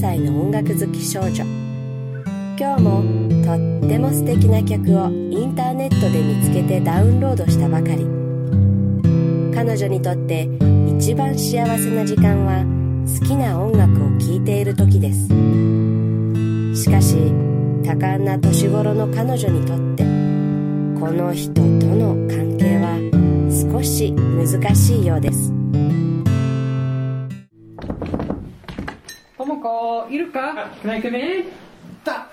[0.00, 1.44] 歳の音楽好き少女。
[2.58, 3.02] 今日も
[3.44, 8.06] とっても素敵な曲をインターネットで見つけてダウンロードしたばかり。
[9.54, 10.48] 彼女にとって
[10.96, 12.64] 一番幸せな時間は
[13.20, 15.28] 好きな音楽を聴いている時です。
[16.82, 17.16] しかし
[17.84, 20.04] 多感な年頃の彼女にとって
[20.98, 22.96] この人との関係は
[23.70, 25.49] 少し難しいようです。
[30.08, 31.44] いるか？Can I come in?
[32.04, 32.28] だ。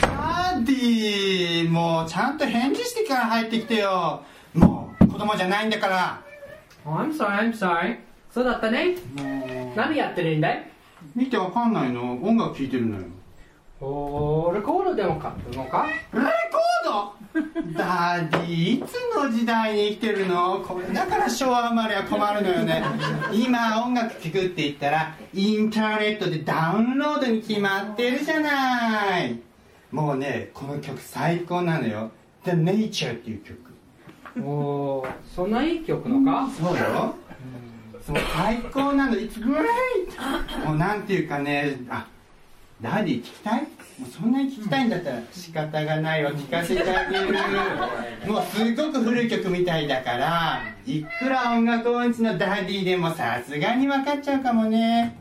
[0.00, 4.22] Daddy もうちゃんと返事してから入ってきてよ。
[4.54, 6.22] もう子供じゃないんだから。
[6.86, 7.98] Oh, I'm sorry, I'm sorry.
[8.30, 8.96] そうだったね。
[9.16, 9.76] もう。
[9.76, 10.70] 何やってるんだい？
[11.14, 12.14] 見てわかんないの。
[12.22, 13.06] 音楽聴いてるのよ
[13.86, 16.22] おー、レコードでも買ったのかレコー
[16.90, 17.14] ド？
[17.76, 20.60] Daddy いつの時代に生きてるの？
[20.60, 22.82] これだから昭和生まれは困るのよね。
[23.32, 29.38] 今音楽聴くって言ったらインターネットでダウンロードに決まってるじゃない。
[29.90, 32.10] もうねこの曲最高なのよ。
[32.44, 33.58] The Nature っていう曲。
[34.40, 36.48] おー、そんないい曲なのか？
[36.56, 37.14] そうよ。
[38.06, 39.14] そう最高なの。
[39.14, 42.06] It's great もうなんていうかねあ
[42.84, 43.62] Daddy 聞きたい？
[43.98, 47.32] もうそんなに聞きたいんだったら仕方がないわ聞かせてあげる。
[48.30, 55.16] もうすごく古い曲みたいだからいくら音楽音痴の Daddy でもさすがに分かっちゃうかもね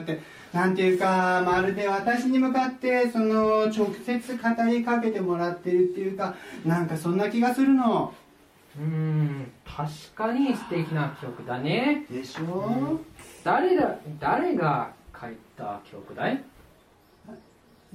[0.00, 0.20] るのねこうやって
[0.52, 8.14] なんていうかまるで私に向かってその直接語りかけてもらってるっていうかなんかそんな気がするの。
[8.78, 12.06] うーん、確かに素敵な曲だね。
[12.10, 13.00] でしょ？
[13.42, 16.44] 誰だ、誰が書いた曲だい？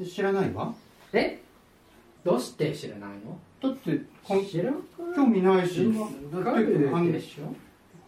[0.06, 0.74] 知らないわ。
[1.14, 1.40] え？
[2.25, 3.40] どうして知らないの？
[3.62, 5.90] だって興味ないし。
[6.34, 7.56] だかっでしょ？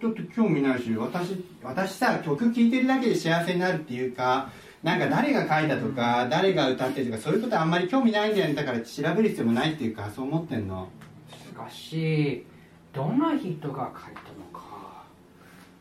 [0.06, 4.50] だって興味ないし私私さ曲聴いてるだけで幸せになるっていうか
[4.86, 10.90] なんか誰が書いたとか、誰が歌ってるとかそういうことあんまり興味ないんだよねだから調べる必要もないっていうかそう思ってんの。
[11.32, 12.46] しかし
[12.94, 15.04] どんな人が書いたのか。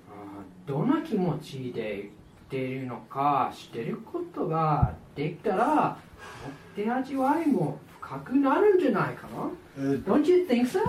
[0.08, 2.10] あどんな気持ちで言っ
[2.48, 5.98] ているのか知ってることができたら
[6.76, 9.84] 持って味わいも深くなるんじゃないかな。
[9.84, 10.80] う Don't you think so?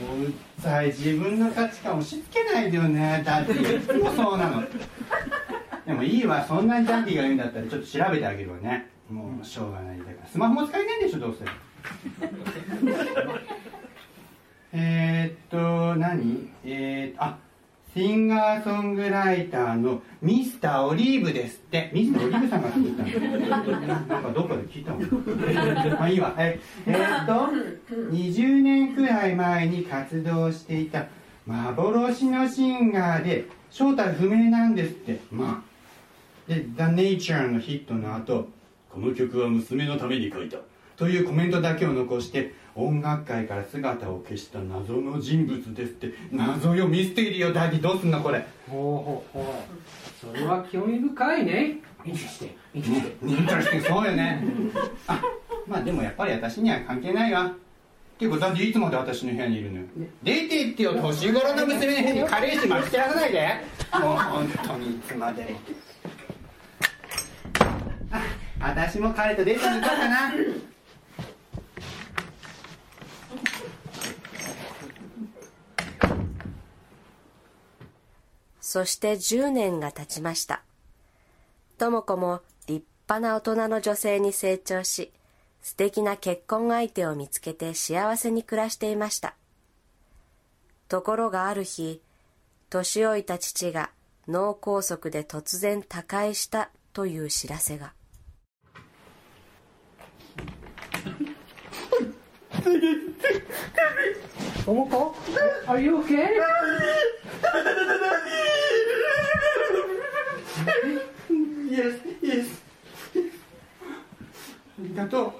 [0.00, 3.22] もううっざい自分の価値観押し付けないでよね。
[3.24, 4.62] Daddy いつもそうなの。
[5.86, 8.90] でもいいわそんなに Daddy が言うんだったらちょっと調べてあげるわね。
[9.10, 9.98] もうしょうがない。
[9.98, 11.44] だからスマホも使えないんでしょどうせ。
[14.72, 15.48] えーっ
[15.94, 16.50] と何？
[16.64, 17.38] えーっとあ
[17.98, 21.90] シンガーソングライターのミスターオリーブですって。
[21.92, 26.32] ミスターオリーブさんが作ったのなんかどっかで聞いたもんまあいいわ。
[26.38, 27.32] ええーっと
[28.12, 31.06] 20年くらい前に活動していた
[31.44, 35.18] 幻のシンガーで正体不明なんですって。
[35.32, 38.48] まあで「The Nature」のヒットの後
[38.90, 40.58] この曲は娘のために書いた。
[40.96, 48.46] というコメントだけを残して音楽界から姿を消した謎の人物ですって謎よミステリーよ Daddy どうすんのこれ？
[48.70, 49.38] ほうほう。
[49.38, 51.78] ほうそれは興味深いね。
[52.04, 54.44] Interesting interesting interesting そうよね。
[55.08, 55.20] あ
[55.66, 57.46] まあでもやっぱり私には関係ないわ。
[57.46, 57.52] っ
[58.16, 59.84] ていうか Daddy いつまで私の部屋にいるのよ？
[60.22, 63.48] 出てってよ年頃の娘の部屋に加齢臭撒き散らさないで。
[63.92, 65.42] もう本当にいつまで。
[65.42, 65.48] も
[68.12, 68.22] あ
[68.60, 70.32] 私も彼とデートに行こうかな
[78.70, 80.62] そして10年が経ちました。
[81.78, 85.10] 智子も立派な大人の女性に成長し、
[85.62, 89.36] 素敵な結婚相手を見つけて幸せに暮らしていました。
[90.86, 92.02] ところがある日
[92.68, 93.90] 年老いた父が
[94.28, 97.94] 脳梗塞で突然他界したという知らせが
[104.66, 105.14] 桃子
[105.66, 106.28] Are you okay?
[111.70, 112.62] Yes yes
[113.14, 115.32] ありがとう、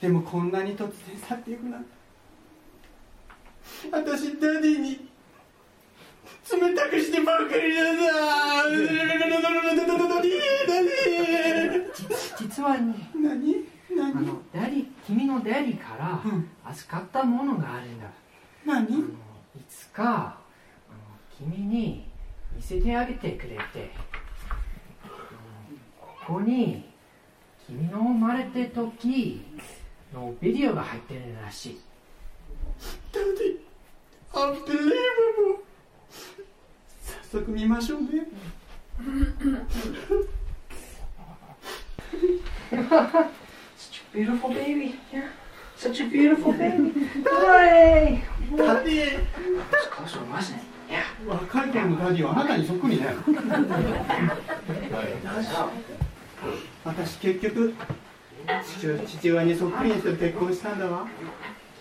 [0.00, 1.90] でもこんなに突然去っていくなんて。
[3.90, 5.08] 私 Daddy に。
[6.50, 8.00] 冷たくしてばかりだな。
[8.64, 10.40] Daddy。
[12.38, 13.79] 実はね何？
[13.92, 16.48] あ何の Daddy 君の Daddy からうん。
[16.64, 18.06] 預かったものがあるんだ。
[18.06, 18.10] あ
[18.66, 19.02] 何のい
[19.68, 20.38] つかあ
[20.92, 20.96] の
[21.36, 22.06] 君に
[22.54, 23.90] 見せてあげてくれて
[26.26, 26.84] ここに
[27.66, 29.42] 君の生まれた時
[30.12, 31.80] のビデオが入ってるらしい。
[33.12, 33.58] Daddy
[34.32, 35.60] Unbelievable
[37.30, 38.08] 早速見ましょうね
[44.12, 45.28] beautiful baby yeah
[45.76, 46.92] such a beautiful baby
[47.24, 48.22] Hooray
[48.56, 49.18] Daddy
[49.70, 50.64] It's closer wasn't it?
[50.88, 53.06] Yeah 若い頃の Daddy はあなたにそっくりね
[56.84, 57.74] 私結局
[58.66, 61.06] 父父親にそっくりにして結婚したんだわ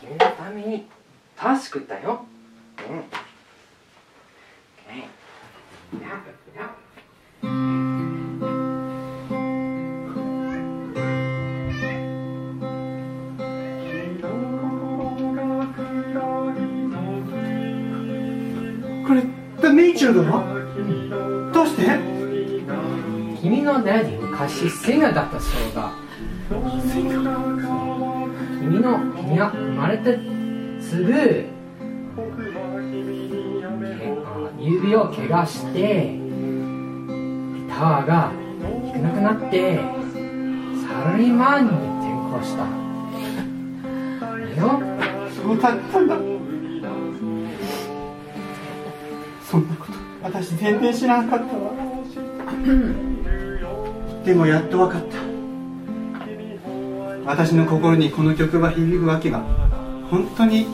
[0.01, 0.85] 君のために
[1.39, 2.25] 助けたよ。
[2.89, 2.99] うん。
[4.89, 5.07] Okay.
[5.93, 6.21] Now,
[7.41, 7.88] now.
[19.79, 20.43] れ The Nature だわ
[21.53, 21.83] どうして？
[23.41, 25.93] 君のダディ昔シンガーだったそうだ。
[28.59, 30.19] 君の君が生まれて
[30.81, 31.45] すぐ
[34.59, 36.19] 指を怪我してギ
[37.69, 38.31] ターが
[38.61, 39.79] 弾けなくなって
[40.85, 42.65] サラリーマンに転校した。
[44.27, 44.27] だ
[44.57, 44.63] よ。
[45.41, 46.17] そうだったんだ
[50.31, 51.71] 私全然知らなかったわ。
[54.23, 55.17] でもやっと分かった。
[57.25, 59.39] 私の心にこの曲が響くわけが。
[60.11, 60.67] 本当に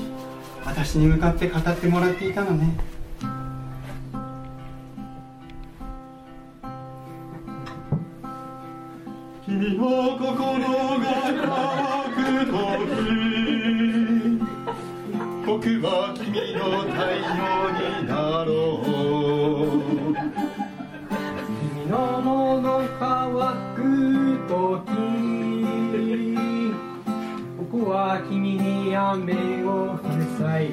[0.65, 2.77] 私に向かって語ってもらっていたのね。
[9.45, 10.54] 君の心
[23.75, 23.79] く
[24.47, 24.89] とき
[27.57, 30.69] 僕は君に雨を降るさよ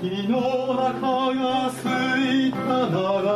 [0.00, 0.90] 君のお腹
[1.34, 1.86] が空
[2.46, 2.56] いた
[2.88, 3.28] なら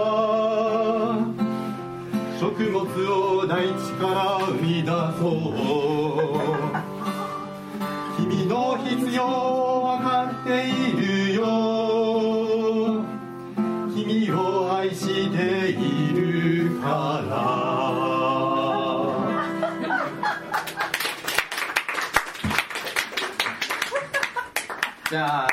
[2.39, 5.53] 食物を大地から生み出そう
[8.17, 11.43] 君の必要を分かっているよ。
[13.95, 15.72] 君を愛している
[25.13, 25.49] じゃあ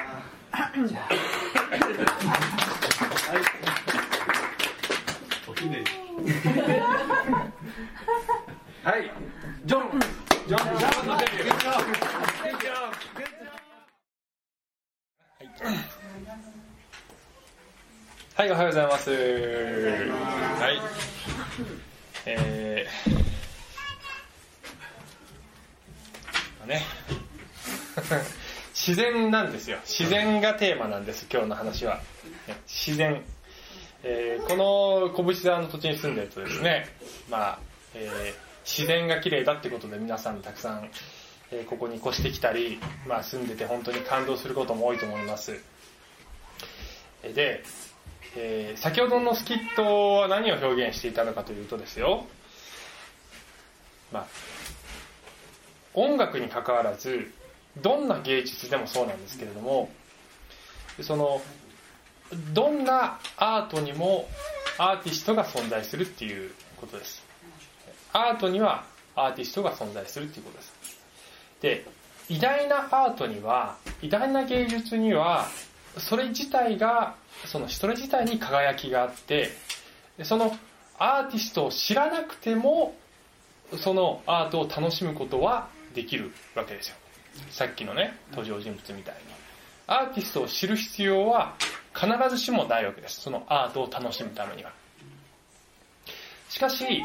[8.84, 9.12] はい
[9.66, 10.00] ジョン
[10.48, 11.60] ジョンジョンのデビュー
[18.36, 19.12] はい、おはようございます。
[19.12, 19.18] は
[20.72, 20.80] い。
[22.26, 26.82] えー、ね。
[28.80, 29.78] 自然なんですよ。
[29.84, 31.98] 自然がテーマなんです、今日の話は。
[32.48, 33.22] ね自然。
[34.04, 36.88] えーこの小淵沢の土地に住んでるとですね、
[37.30, 37.60] まあ、
[37.94, 38.34] えー
[38.64, 40.90] 自然が綺麗だってことで皆さんたくさん、
[41.52, 45.60] えーここに越してきたり、まあ、住んでて本当に感動することも多いと思います。
[47.24, 47.64] えーで、
[48.38, 52.26] えー先ほどのスキットは何を表現していたのかというとですよ、
[54.14, 54.28] まあ、
[55.94, 57.30] 音楽に関わらず
[57.78, 59.90] どんな芸術でもそうなんですけれども
[61.02, 61.42] その
[62.54, 64.28] どんなアートにも
[64.78, 67.24] アーティストが存在するっていうことです。
[68.14, 68.84] アートには
[69.16, 70.74] アーティストが存在するっていうことです。
[71.62, 71.86] で
[72.30, 75.48] 偉大なアートには偉大な芸術には
[75.98, 79.50] それ自体がそのそれ自体に輝きがあって
[80.24, 80.56] その
[80.98, 82.96] アーティストを知らなくても
[83.78, 86.96] そのアートを楽しむことはできるわけですよ。
[87.50, 89.20] さっきのね登場人物みたいに
[89.88, 91.56] アーティストを知る必要は
[91.96, 93.22] 必ずしもないわけです。
[93.22, 94.72] そのアートを楽しむためには。
[96.50, 97.04] しかし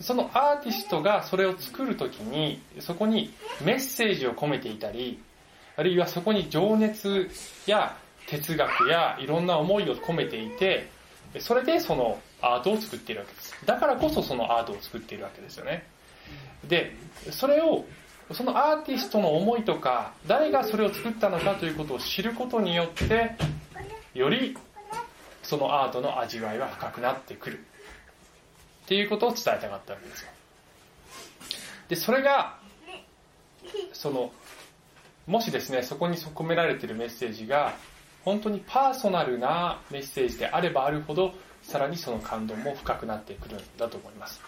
[0.00, 3.32] そのアーティストがそれを作るときにそこに
[3.64, 5.20] メッセージを込めていたり
[5.76, 7.28] あるいはそこに情熱
[7.66, 10.88] や哲学やいろんな思いを込めていて
[11.40, 13.54] それでそのアートを作っているわけです。
[13.66, 15.86] だからこそそのアートを作っているわけですよね。
[16.68, 16.94] で
[17.30, 17.84] それを
[18.32, 23.32] そのアーティストの思いとか誰がそれを作ったのかということを知ることによって
[24.14, 24.56] より
[25.42, 27.58] そのアートの味わいは深くなってくる。
[28.84, 30.30] っていうことを伝えたかったわけですよ。
[31.88, 32.58] でそれが
[33.92, 34.32] その
[35.26, 37.74] もしですねそこに込められているメッセージが
[38.24, 44.40] 本当にパーソナルなメッセージであればあるほどさらにその感動も深くなってくるんだと思います。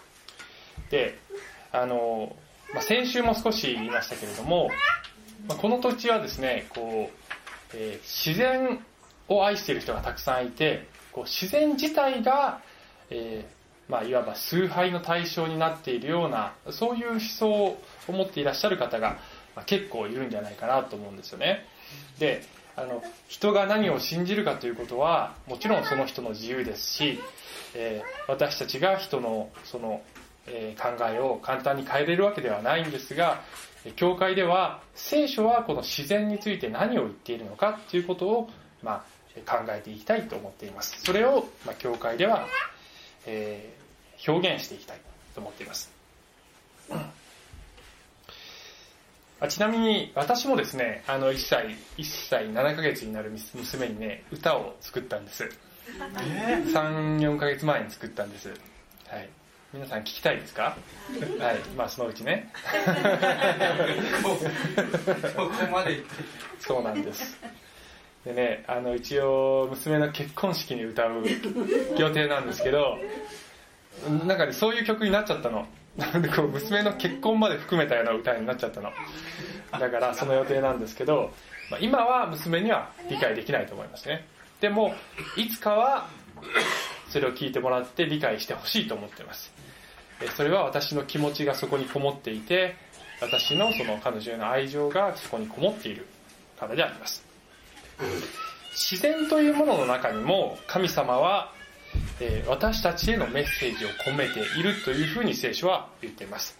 [0.89, 1.19] で
[1.71, 2.35] あの、
[2.73, 4.69] まあ、先週も少し言いましたけれども、
[5.47, 8.79] まあ、この土地はですねこう、えー、自然
[9.27, 12.61] を愛している人がたくさんいてこう自然自体が、
[13.09, 19.17] えー、まあ、いわば崇拝の対象になっているようなそういう思想を持っていらっしゃる方が、
[19.55, 21.65] まあ、結構いるんじゃないかなと思うんですよね。
[22.19, 22.43] で
[22.77, 27.19] あの人が何を信じるかということはもちろんその人の自由ですし、
[27.75, 30.01] えー、私たちが人のその、
[30.47, 33.41] えー、考えを簡単に変えれるわけではないんですが
[33.95, 38.49] 教会では聖書はこの自然について何を言っているのかということを、
[38.83, 39.03] ま
[39.47, 41.01] あ、考えていきたいと思っています。
[41.01, 42.45] それを、まあ、教会では、
[43.25, 44.99] えー、表現していきたい
[45.33, 45.91] と思っています。
[49.39, 55.49] あちなみに私もですねあの1歳1歳7ヶ月になる娘にね歌を作ったんです。
[55.97, 58.49] 34ヶ月前に作ったんです。
[59.07, 59.29] はい
[59.73, 60.75] 皆さん聞きたいですか？
[61.39, 61.59] はい。
[61.77, 62.51] まあそのうちね。
[64.21, 66.03] そこまで
[66.59, 67.39] そうなんです。
[68.25, 71.23] でねあの一応娘の結婚式に歌う
[71.97, 72.97] 予定なんですけど
[74.27, 75.65] なんかねそういう曲になっちゃったの。
[75.97, 78.91] なんでこう娘の結婚まで含めたような歌になっちゃったの。
[79.71, 81.31] だからその予定なんですけど、
[81.69, 84.25] まあ、今は娘には理解できないと思いますね。
[84.59, 84.93] でも
[85.37, 86.09] いつかは
[87.09, 89.51] それを聞いてもらって理解してほしいと思っています
[90.29, 92.75] それは私の気持ちがそこにこもっていて
[93.21, 96.07] 私のその彼女への愛情がそこにこもっている
[96.59, 97.23] からであります。
[98.71, 101.51] 自然というものの中にも神様は
[102.19, 106.57] え私たちへのメッセージを込めているというふうに聖書は言っています。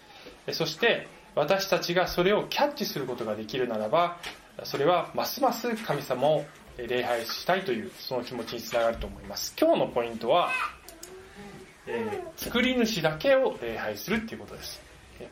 [0.52, 4.18] そして私たちがそれをキャッチすることができるならば
[4.64, 6.46] それはますます神様を
[6.78, 9.54] 礼拝したいというその気持ちにつながると思います。
[9.60, 10.50] 今日のポイントは、
[11.88, 14.82] えー、作り主だけを礼拝するっていうことです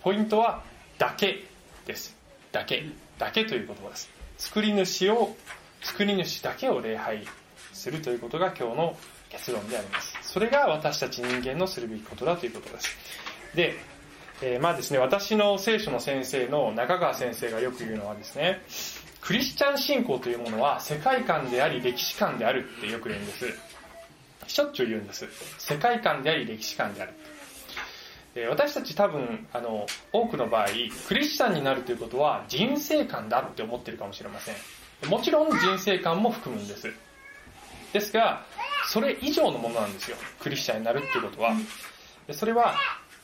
[0.01, 0.63] ポイントは
[0.97, 1.45] だけ
[1.85, 2.15] です
[2.51, 2.83] だけ
[3.17, 5.35] だけという言葉です作り主を
[5.81, 7.25] 作り主だけを礼拝
[7.73, 8.97] するということが今日の
[9.29, 10.17] 結論であります。
[10.21, 12.97] それが私たち人間のするべきことだということです。
[13.55, 13.75] で、
[14.41, 18.61] えー、まあですね、私の聖書の先生の中川先生がよく言うのはですね、
[19.21, 23.45] クリスチャン信仰というものは世界観であり歴史観であるってよく言うんです。
[24.49, 25.27] しょっちゅう言うんです。
[25.57, 27.13] 世界観であり歴史観である。
[28.49, 30.67] 私たち多分あの多くの場合
[31.07, 36.93] クリスチャンになるということは人生観だって思ってるかもしれませんもちろん人生観も含むんです
[37.91, 38.45] ですが
[38.87, 41.53] それ以上のものなんですよクリスチャンになるっていうことは
[42.31, 42.75] それは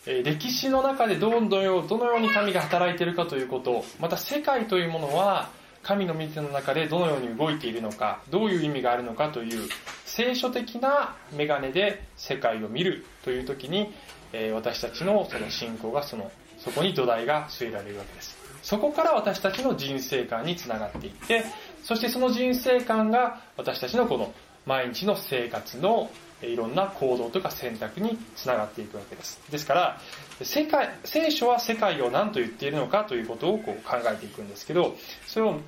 [0.06, 5.50] 歴史の中でどのようどのように神が働いているかということまた世界というものは
[5.86, 9.70] 神の御手の中でどのように動いているのかどういう意味があるのかという
[10.06, 13.94] 聖書的な眼鏡で世界を見るという時に
[14.34, 18.38] え私たちのその信仰がそのそこに土台が据えられるわけです。
[18.62, 21.46] そこから私たちの人生観につながっていって
[21.84, 24.34] そしてその人生観が私たちのこの
[24.66, 26.10] 毎日の生活の
[26.48, 29.40] いろんな行動とか選択につながっていくわけです。
[29.50, 30.02] ですから、
[30.42, 34.96] 世界、聖書は世界を何と言っているのかということをこう考えていくんですけど、
[35.28, 35.60] それを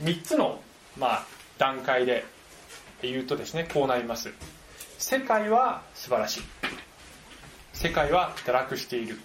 [0.00, 0.60] 3つの、
[0.98, 1.26] まあ、
[1.58, 2.24] 段階で
[3.02, 4.32] 言うとですね、こうなります。
[4.98, 6.40] 世界は素晴らしい。
[7.72, 9.20] 世界は堕落している。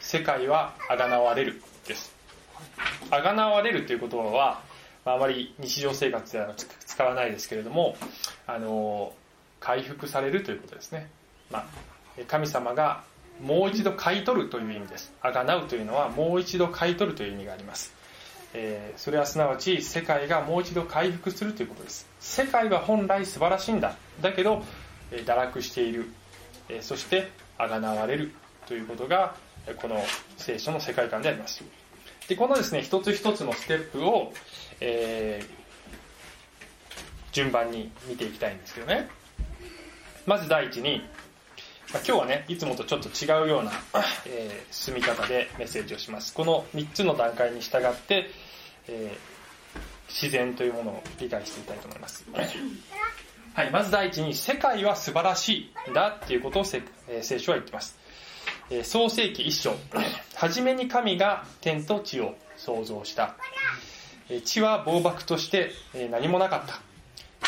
[0.00, 1.62] 世界は贖われる。
[1.86, 2.14] です。
[3.10, 4.62] 贖われるという言葉は、
[5.04, 7.96] まあ、あまり日常生活では使わないですけれども
[8.46, 9.12] あの
[9.62, 11.08] 回復されるということですね、
[11.50, 11.64] まあ、
[12.26, 13.04] 神様が
[13.40, 15.12] もう一度買い取るという意味です。
[15.22, 17.92] あがなうというのはもう一度買い取るという意味があります、
[18.54, 22.06] えー、それはすなわち世界がもう一度回復するということです。
[22.20, 23.94] 世界は本来素晴らしいんだ。
[24.20, 24.62] だけど
[25.12, 26.06] え堕落している。
[26.68, 28.32] えそしてあがなわれる
[28.66, 29.34] ということが
[29.76, 30.02] この
[30.36, 31.62] 聖書の世界観であります。
[32.28, 34.32] でこのですね一つ一つのステップを、
[34.80, 35.48] えー、
[37.32, 39.08] 順番に見ていきたいんですけどね。
[40.26, 41.02] まず第一に、
[41.92, 43.72] まあ、今日はねいつもとちょっと違うような、
[44.26, 46.32] えー、進み方でメッセージをします。
[46.34, 48.30] この3つの段階に従って、
[48.88, 52.24] えー、自然というものを理解していきたいと思います。
[53.54, 56.80] はい、まず第一に世界は素晴らしいんだっていうことを聖
[57.38, 57.98] 書は言ってます。
[58.82, 59.76] 創世紀一章。
[60.34, 63.36] 初めに神が天と地を創造した。
[64.44, 65.72] 地は暴漠として
[66.10, 66.80] 何もなかった。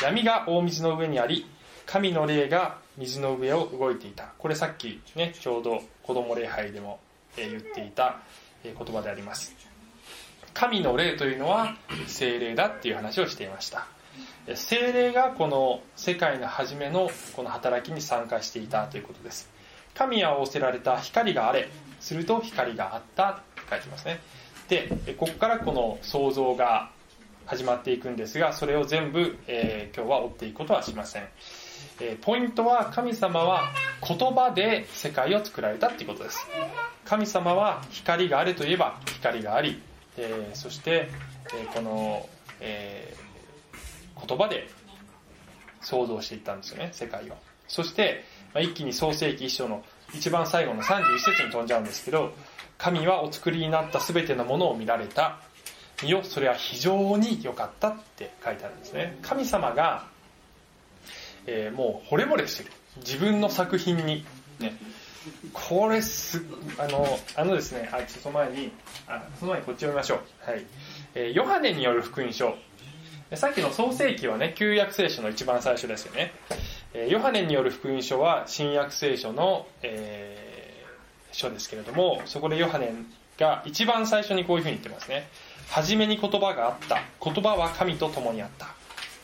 [0.04, 1.46] 闇が大水の上にあり
[1.86, 4.32] 神の霊が水の上を動いていた。
[4.38, 7.00] これさっきねちょうど子供礼拝でも
[7.36, 8.20] 言っていた
[8.62, 9.54] 言葉であります。
[10.52, 11.76] 神の霊というのは
[12.06, 13.86] 精霊だっていう話をしていました。
[14.54, 19.50] 精霊がこの世界の初めのこの働きに参加していたということです。
[19.94, 21.68] 神は仰せられた光があれ
[22.00, 24.20] すると光があったって書いてますね。
[24.68, 24.88] で
[25.18, 26.90] ここからこの創造が
[27.46, 31.28] 始まっていくんですがそれを全部、えー、今日は追っていくことはしません、
[32.00, 33.62] えー、ポイントは神様は
[34.06, 36.46] 言葉で世界を作られたっていうことです
[37.04, 39.80] 神様は光があるといえば光があり、
[40.16, 41.10] えー、そして、
[41.54, 42.26] えこの、
[42.60, 43.14] え
[44.26, 44.68] 言葉で
[45.82, 47.36] 想像していったんですよね、世界を。
[47.68, 48.24] そして、
[48.54, 49.84] まあ、一気に創世紀一章の
[50.14, 52.32] 一番最後の31節に飛んじゃうんですけど、
[52.78, 55.38] 神はお作りになった全てのものを見られた。
[56.02, 59.18] 見よ、それは非常に良かったって書いてあるんですね。
[59.22, 60.06] 神様が、
[61.46, 62.70] えー、もう惚れ惚れしてる。
[62.98, 64.24] 自分の作品に。
[64.58, 64.76] ね、
[65.52, 66.42] これす、
[66.78, 68.72] あの、あのですね、あ、その前に、
[69.08, 70.50] あ、その前にこっち読みましょう。
[70.50, 70.64] はい。
[71.14, 72.54] えー、ヨハネによる福音書、
[73.34, 76.32] さっきの創世記はね、旧約聖書の一番最初ですよね。
[76.92, 82.92] えヨハネによる福音書は新約聖書の、えー、書ですけれども、そこでヨハネ
[83.38, 85.28] が一番最初にこういうふうに言ってますね。
[85.70, 87.00] 初めに言葉があった。
[87.22, 88.68] 言葉は神と共にあった。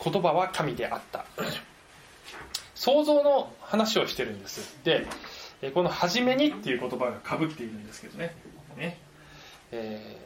[0.03, 1.25] 言葉は神であった。
[2.75, 4.77] 創造の話をしてるんです。
[4.83, 5.05] で、
[5.73, 8.35] この初めにっていう言葉が被っているんですけどね。
[8.77, 8.97] ね
[9.71, 10.17] え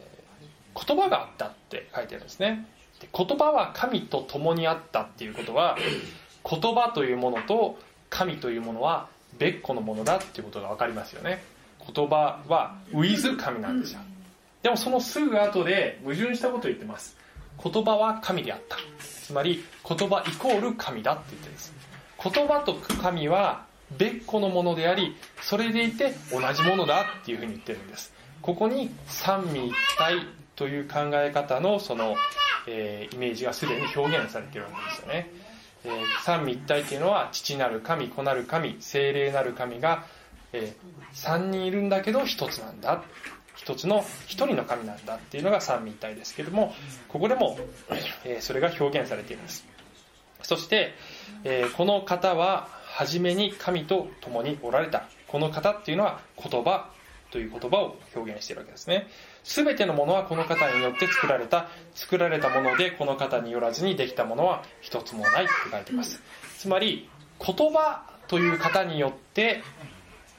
[0.74, 2.68] ー、言葉があったって書いてあるんですね
[3.00, 3.10] で。
[3.12, 5.78] 言葉は神と共にあったっていうことは
[6.50, 7.78] 言葉というものと
[8.10, 11.44] 神というものは別個のものだっていうことが分かりますよね
[11.94, 14.00] 言葉は with 神なんですよ
[14.66, 17.16] でもそのすぐ後で矛盾したことを言ってます。
[17.64, 18.78] 言葉は神であった。
[18.98, 21.74] つまり言葉イコール神だって言ってるんです。
[22.24, 28.12] 言葉と神は別個のものでありそれでいて同じものだっていうふうに言ってるんです。
[28.42, 30.16] ここに三位一体
[30.56, 32.16] という考え方のその
[32.68, 35.32] えー、イメージがすでに表現されているわけですよね。
[35.84, 40.06] えー、三位一体っていうのは父なる神子なる神精霊なる神が、
[40.54, 43.04] えー、3人いるんだけど1つなんだ。
[43.66, 46.74] 1つの1人の神なんだっていうのが三位一体ですけども
[47.08, 47.58] ここでも、
[48.24, 49.66] え、それが表現されています。
[50.44, 50.94] そして、
[51.44, 55.04] え、この方は初めに神と共におられた。
[55.28, 56.90] この方っていうのは言葉
[57.32, 59.08] という言葉を表現しているわけですね。
[59.44, 61.68] 全てのものはこの方によって作られた。
[61.94, 66.22] 作られたものでこの方によらずにできたものは一つもないって書いてます。
[66.58, 67.10] つまり
[67.46, 69.64] 言葉という方によって、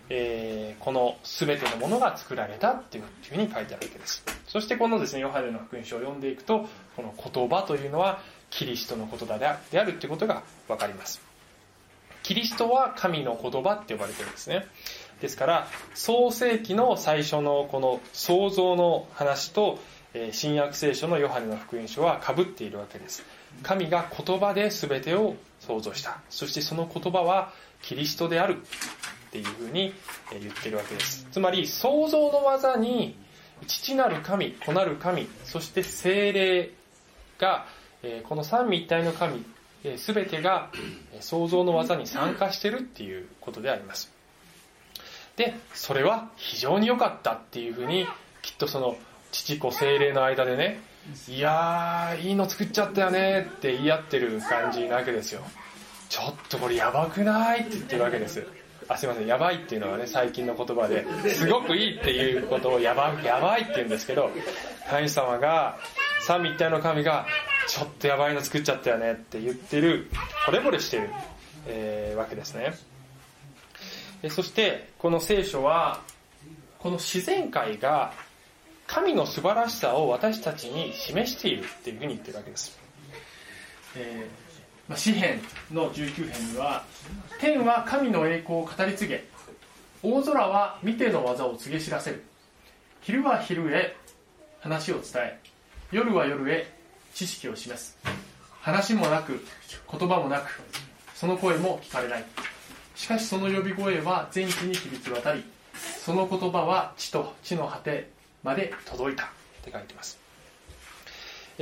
[0.09, 4.25] えー、この全てのものが作られたっていうふうに書いてあるわけです。
[4.47, 11.21] そしてこのですねヨハネの福音書を読んでいくとこの言葉というのはキリストの言葉であるっていうことが分かります。
[12.23, 14.67] キリストは神の言葉って呼ばれてるんですね。
[15.21, 19.79] ですから創世紀の最初のこの創造の話と
[20.33, 23.23] 新約聖書のヨハネの福音書はかぶっているわけです。
[23.63, 26.21] 神が言葉で全てを創造した。
[26.31, 28.63] そしてその言葉はキリストである。
[29.29, 29.93] っていうふうに
[30.31, 31.27] 言ってるわけです。
[31.31, 33.17] つまり創造の技に
[33.67, 36.71] 父なる神子なる神そして精霊
[37.39, 37.67] が
[38.29, 39.45] この三位一体の神
[39.83, 40.71] 全てが
[41.21, 44.13] 創造の技に参加してるっていうことであります。
[45.37, 48.07] でそれは非常に良かったっていうふうに
[48.43, 48.97] きっとその
[49.33, 50.81] 父子精霊の間でね
[51.29, 55.43] いやーいいの作っちゃったよねって言い合ってる感じなわけですよ。
[56.09, 57.61] ちょっとこれやばくない？
[57.61, 58.47] って言ってるわけです。
[58.89, 59.27] あすいません。
[59.27, 64.31] やばいっていうのはね最近の言葉ですごくいいっていうことをやばやばいって言うんですけど
[64.89, 65.77] 神様が
[66.21, 67.27] 三位一体の神が
[67.69, 70.09] ちょっとやばいの作っちゃったよねって言ってる
[70.47, 71.11] 惚れ惚れしてる、
[71.67, 72.75] えー、わけですね。
[74.31, 76.01] そしてこの聖書は
[76.79, 78.13] この自然界が
[78.87, 82.79] 神の素晴らしさを私たちに示しているっていうふうに言ってるわけです、
[83.97, 84.46] えー
[84.89, 85.41] まあ、詩篇
[85.73, 86.85] の19編には
[87.41, 89.25] 「天は神の栄光を語り継げ。
[90.03, 92.25] 大空は見ての技を告げ知らせる。
[93.01, 93.97] 昼は昼へ
[94.61, 95.41] 話を伝え。
[95.91, 96.73] 夜は夜へ
[97.15, 97.99] 知識を示す。
[98.61, 99.45] 話もなく
[99.91, 100.61] 言葉もなく
[101.15, 102.25] その声も聞かれない。
[102.95, 105.45] しかしその呼び声は全地に響き渡り
[106.05, 108.11] その言葉は地と地の果て
[108.43, 109.25] まで届いた。
[109.25, 109.29] っ
[109.67, 110.19] て書いてます。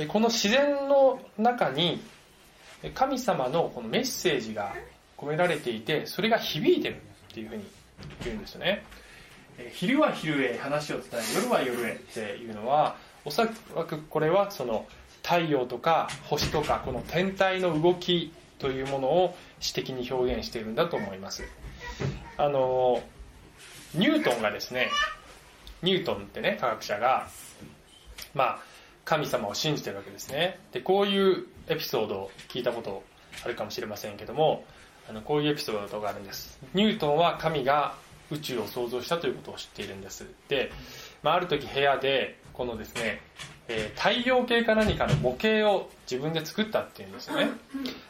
[0.07, 2.03] この自然の中に
[2.93, 4.73] 神様のこのメッセージが
[5.17, 6.95] 込められていてそれが響いてる
[7.31, 7.63] っていうふうに
[8.23, 8.83] 言うんですよね。
[9.71, 13.47] 昼は昼へ話を伝え夜は夜へっていうのはおそら
[13.85, 14.85] くこれはその
[15.23, 21.43] 太陽とか星とかこの天体の動きというものを詩的に表現しているんだと思います。
[22.37, 23.01] あの
[23.93, 24.89] ニュートンがですね
[25.81, 27.27] ニュートンってね科学者が
[28.33, 28.59] まあ
[29.05, 30.59] 神様を信じてるわけですね。
[30.71, 33.03] でこういうエピソードを聞いたこと
[33.43, 34.63] あるかもしれませんけども
[35.09, 36.59] あのこういうエピソードがあるんです。
[36.73, 37.95] ニュートンは神が
[38.31, 40.25] 宇宙を創造したということを知っているんです。
[40.47, 40.71] で、
[41.21, 43.21] まあ、ある時部屋でこのですね、
[43.67, 47.49] えー、太陽系か何かの模型を自分で作ったっていうんですよね。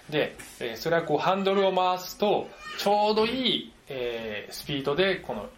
[0.09, 5.49] で、えー、それはこうハンドルを回すとちょうどいい、えー、スピードでこの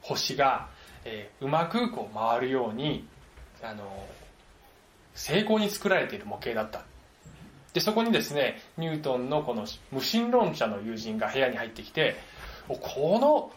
[0.00, 0.68] 星が、
[1.04, 3.06] えー、うまくこう回るように
[3.62, 4.06] あの
[5.14, 6.82] 成功に作られている模型だった。
[7.72, 12.16] でそこにですねニュートンのこの無神論者の友人が部屋に入ってきて
[12.68, 13.50] この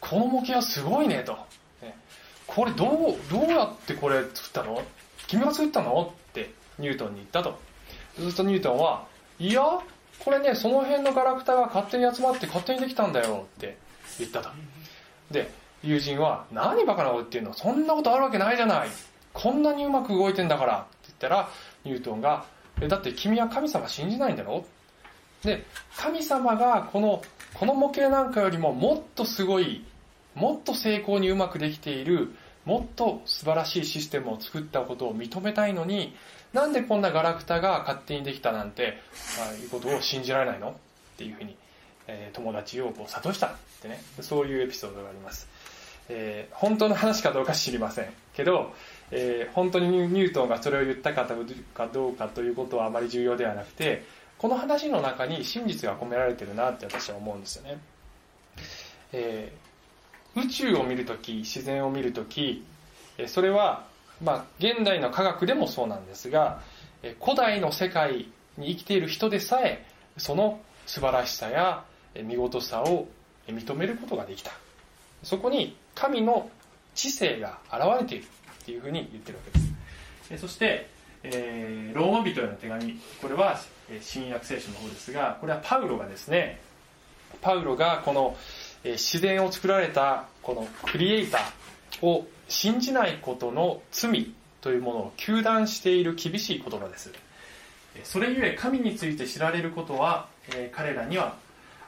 [0.00, 1.32] この模型はすごいねと、
[1.82, 1.96] ね、
[2.46, 4.82] これどうどうやってこれ作ったの？
[5.26, 6.14] 君が作ったの？
[6.30, 7.58] ってニュートンに言ったと。
[8.16, 9.06] そうするとニュートンは
[9.38, 9.62] いや
[10.18, 13.76] これねその辺のガラクタが勝手に集まって勝手にできたんだよって
[14.18, 14.48] 言ったと。
[15.30, 15.50] で
[15.82, 17.52] 友人は何バカなこと言ってんの？
[17.52, 18.88] そんなことあるわけないじゃない。
[19.32, 20.78] こんなにうまく動いてんだから。
[20.78, 21.48] って言ったら
[21.84, 22.44] ニュートンが
[22.88, 24.64] だって君は神様信じないんだろ？
[25.42, 25.64] で
[25.96, 27.22] 神様がこの
[27.54, 29.84] この模型なんかよりももっとすごい
[30.34, 32.34] もっと成功にうまくできている
[32.64, 36.14] もっと素晴らしいシステムを作ったことを認めたいのに
[36.52, 38.98] なんでこんなガラクタが勝手にできたなんて、
[39.38, 40.70] まあ、いうことを信じられないの？
[40.70, 40.72] っ
[41.16, 41.56] ていうふうに、
[42.08, 44.02] えー、友達をこう諭したってね。
[44.20, 45.48] そういうエピソードがあります、
[46.08, 48.74] えー、本当の話かどうか知りませんけど、
[49.10, 51.26] えー、本当にニュートンがそれを言ったか
[51.92, 54.04] どうかということはあまり重要ではなくて
[54.38, 57.78] この話の中に真実が込められてるなって私は思うんですよね、
[59.12, 62.64] えー、宇宙を見るとき自然を見るとき
[63.28, 63.86] それは、
[64.22, 66.60] まあ、現代の科学でもそうなんですが
[67.22, 71.84] 古代の世界に生きている人でさえその素晴らしさや
[72.24, 73.06] 見事さを
[73.46, 74.52] 認めることができた。
[75.22, 76.50] そこに神の
[76.94, 78.26] 知性が現れている。
[78.66, 79.72] っていうふうに言ってるわけです。
[80.32, 80.88] えそして、
[81.22, 82.98] えー、ローマ人への手紙。
[83.22, 83.60] これは
[84.00, 86.58] 新約聖書の方ですがこれはパウロがですね
[87.40, 88.36] パウロがこの
[88.82, 97.12] え自然を作られたこのクリエイターを信じないことの罪というものを糾弾している厳しい言葉です。
[98.02, 101.36] それゆえ神について知られることは、え彼らには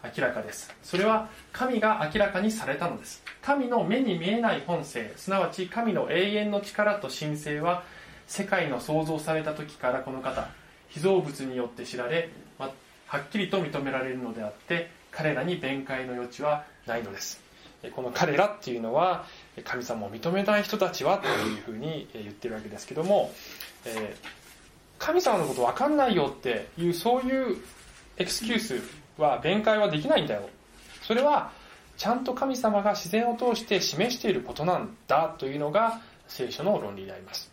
[0.05, 0.75] 明らかです。
[0.83, 3.23] それは神が明らかにされたのです。
[3.43, 5.13] 神の目に見えない本性。
[5.17, 7.83] すなわち神の永遠の力と神聖は
[8.27, 10.49] 世界の創造された時からこの方
[10.89, 12.71] 被造物によって知られ、ま
[13.07, 17.41] はっきりと認められるのであって彼らに弁解の余地はないのです。
[17.95, 19.25] この彼らっていうのは
[19.65, 23.33] 神様を認めない人たちはというふうに言ってるわけですけども、
[23.85, 24.39] えー
[24.99, 27.57] 神様のこと分かんないよっていうそういう
[28.17, 28.83] エクスキュース
[29.19, 30.49] は弁解はできないんだよ
[31.03, 31.51] それは
[31.97, 37.51] ちゃんと神様が自然を通して示していることなんだというのが聖書の論理であります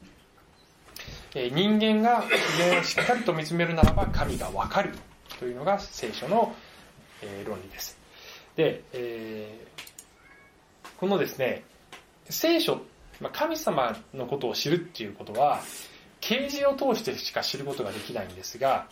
[1.36, 4.92] 人間が自然をしっかりと見つめるならば神がわかる
[5.38, 6.56] というのが聖書の
[7.46, 7.98] 論理です。
[8.56, 11.64] で、えー、このですね、
[12.30, 12.82] 聖書、
[13.34, 15.60] 神様のことを知るっていうことは、
[16.22, 18.88] 啓示を通してしか知ることができないんですが、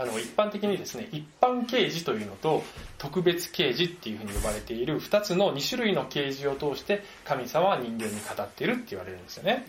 [0.00, 2.62] あの、一般的にですね、一般啓示というのと
[2.96, 9.66] 特別啓示っていうふうに呼ばれている二つの二種類の啓示を通して神様は人間に語っているって言われるんですよね。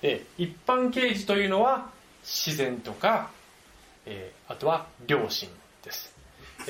[0.00, 1.90] で一般啓示というのは
[2.22, 3.30] 自然とか、
[4.06, 5.50] えー、あとは良心
[5.84, 6.14] です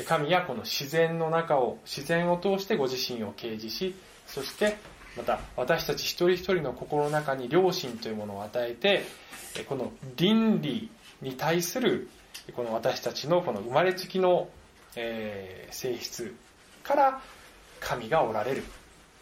[0.09, 3.95] 神やこの自然の中を自然を通してご自身を啓示し
[4.27, 4.77] そして
[5.17, 9.05] また私たち一人一人の心の中に良心というものを与えて
[9.69, 10.91] この倫理
[11.23, 12.09] に対する
[12.55, 14.49] この私たちのこの生まれつきの、
[14.97, 16.35] えー、性質
[16.83, 17.21] から
[17.81, 18.63] 神がおられる。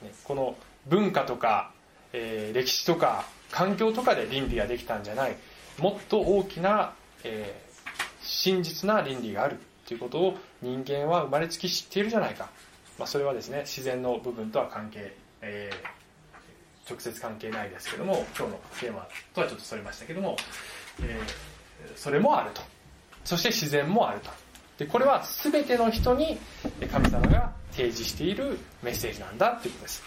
[0.03, 1.73] ねこの文化とか、
[2.13, 5.37] えー、歴史とか環境とかで倫理ができたんじゃない。
[5.79, 9.59] もっと大きな、えー、真実な倫理がある。
[9.89, 12.51] ということを人間は生まれつき知っているじゃないか、
[12.99, 20.37] まあ、それはですね自然の部分とは関係、えー、直接関係ないですけども今日のテーマとはちょっとそれましたけども、
[21.03, 22.61] えー、それもあると。
[23.29, 24.31] そして自然もあると。
[24.79, 26.39] でこれは全ての人に
[26.91, 30.03] 神様が提示しているメッセージなんだっていうことです。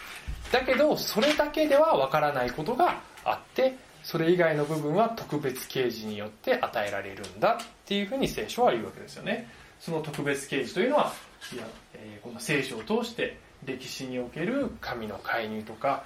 [0.52, 9.48] だけどそれだけではわからないことがあってそれ以外の部分は特別啓示によって与えられるんだっていうふうに聖書は言うわけですよね。
[9.80, 11.14] その特別啓示というのは
[11.54, 16.04] いや、えー、この聖書を通して歴史における神の介入とか、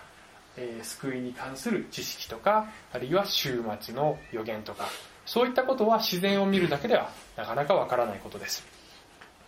[0.58, 4.90] えー、救いに関する知識とかあるいは終末の予言とか
[5.26, 8.64] そういったことは自然を見るだけではなかなかわからないことです。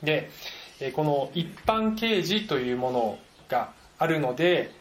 [0.01, 0.29] で
[0.93, 4.71] この一般啓示というものがあるので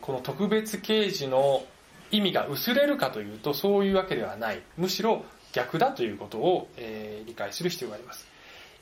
[0.00, 1.64] この特別啓示の
[2.10, 4.62] 意味が薄れるかというとそういうわけではない。
[4.76, 8.26] むしろ逆だということを、え、理解する必要があります。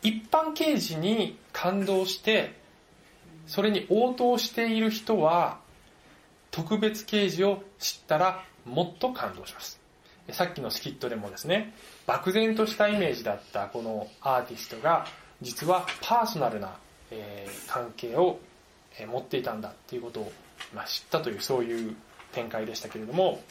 [0.03, 2.59] 一般啓示に感動して
[3.47, 5.59] それに応答している人は
[6.51, 9.82] 特別啓示を知ったらもっと感動します。
[10.31, 11.75] さっきのスキットでもですね
[12.07, 15.07] 漠然としたイメージだったこのアーティストが
[15.41, 16.77] 実はパーソナルな、
[17.11, 18.39] え、関係を、
[18.99, 20.33] え、持っていたんだっていうことを、
[20.73, 21.97] ま、知ったというそういう
[22.33, 23.43] 展開でしたけれども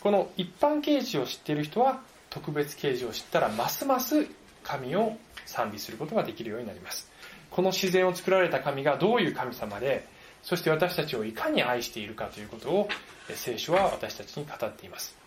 [0.00, 4.26] この一般啓示を知っている人は特別啓示を知ったらますます
[4.62, 7.10] 神を賛美することができるようになります。
[7.50, 10.06] この自然を作られた神がどういう神様で
[10.42, 12.88] そして私たちをいかに愛しているかということを
[13.34, 15.19] 聖書は私たちに語っています。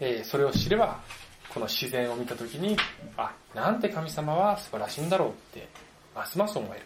[0.00, 1.00] えそれを知れば
[1.52, 2.76] この自然を見た時に
[3.16, 5.68] あなんて神様は素晴らしいんだろうって
[6.14, 6.78] ますます思え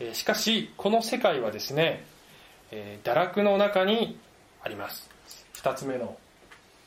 [0.00, 2.04] るえしかしこの世界はですね
[2.74, 4.18] えー、堕落の中に
[4.64, 5.08] あります。
[5.52, 6.16] 二つ目の、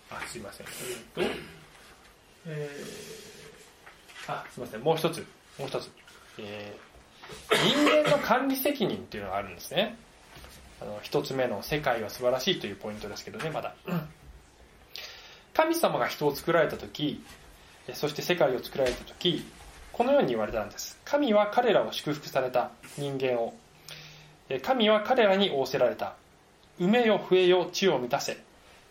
[0.09, 0.67] あ、すいません。
[0.67, 1.35] えー、と、
[2.47, 4.81] えー、あ、すいません。
[4.81, 5.19] もう一つ、
[5.59, 5.89] もう一つ。
[6.39, 9.95] えー、人間の管理責任っていうのがあるんですね。
[10.81, 13.75] あの、一つ目の世界は素晴らしいというポイントですけどね、まだ。
[15.55, 17.23] 神様が人を作られた時、
[17.93, 19.43] そして世界を作られた時、
[19.91, 20.99] このように言われたんです。
[21.05, 23.53] 神は彼らを祝福された人間を
[24.61, 26.13] 神は彼らに仰せられた。
[26.79, 28.37] 埋めよ増えよ地を満たせ。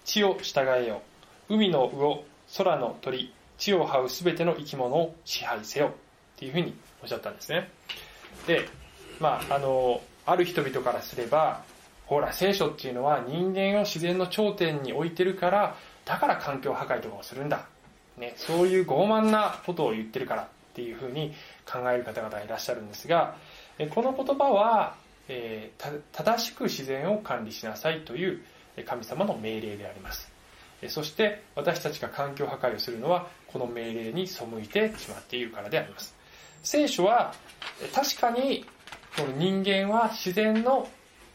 [0.04, 1.02] 地を従えよ。
[1.48, 2.24] 海の魚、
[2.56, 5.88] 空の鳥、地を這うすべての生き物を支配せよ。
[5.88, 5.90] っ
[6.38, 7.70] ていうふうにおっしゃったんですね。
[8.48, 8.68] で、
[9.20, 11.62] まあ、あの、ある人々からすれば、
[12.06, 17.66] ほら、聖書っていうのは人間を自然の頂点に置いてるから、だから環境破壊とかをするんだ。
[18.16, 21.34] ね、そういう傲慢なことを言ってるからっていうふうに
[21.66, 23.36] 考える方々いらっしゃるんですが、
[23.90, 24.94] この言葉は
[25.28, 28.40] えー、正しく自然を管理しなさいという
[28.84, 30.32] 神様の命令であります。
[30.88, 36.14] そして私たちが環境破壊をするのはこの命令に背いてしまっているからであります。
[36.62, 37.32] 聖書は
[37.94, 38.66] 確かに
[39.16, 40.88] この人間は自然の、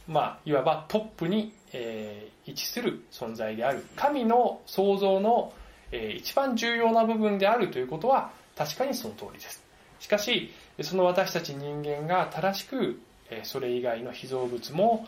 [0.10, 3.86] まあ、いわばトップに、えー、位置する存在である。
[3.96, 5.54] 神の創造の、
[5.92, 9.64] えー、一番重要な部分であるということは確かにその通りです。
[10.00, 15.08] しかし、その私たち人間が正しくえそれ以外の被造物も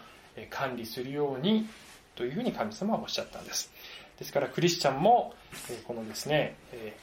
[0.50, 1.68] 管理するように
[2.16, 3.72] というふうに神様はおっしゃったんです。
[4.20, 5.34] ですからクリスチャンも
[5.70, 6.96] えこのですね、え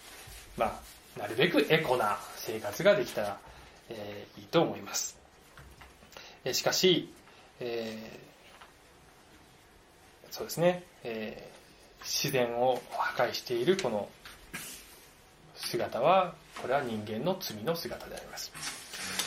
[0.57, 0.81] ま
[1.17, 3.39] あ、なるべくエコな生活ができたら
[3.91, 5.19] えいいと思います。
[6.45, 7.13] えしかし、
[7.61, 14.09] えー、そうですね、えー、自然を破壊しているこの
[15.55, 18.53] 姿は、これは人間の罪の姿であります。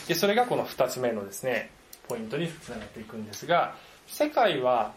[0.07, 1.71] で、それがこの二つ目のですね、
[2.07, 3.75] ポイントにつながっていくんですが、
[4.07, 4.93] 世界は、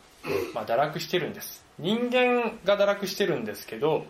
[0.55, 1.65] まあ、堕落してるんです。
[1.79, 4.07] 人間が堕落してるんですけど、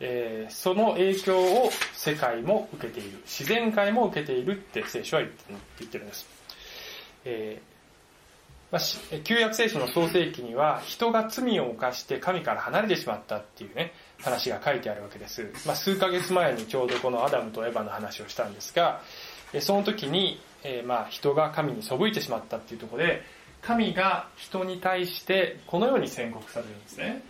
[0.00, 3.18] えー、その影響を世界も受けている。
[3.26, 6.26] 自然界も受けているって聖書は言ってるんです。
[7.24, 7.60] え、
[8.70, 15.50] まあ、旧約聖書の創世記には人が罪を犯して神から離れてしまったっていうね、話が書いてあるわけです。
[15.66, 19.00] まあ、数ヶ月前にちょうどこのアダムとエヴァの話をしたんですが、
[19.60, 23.22] その時に、えー、まあ人が神に背いてしまったっていうところで
[23.62, 27.22] 神が人に対してこのように宣告されるんですね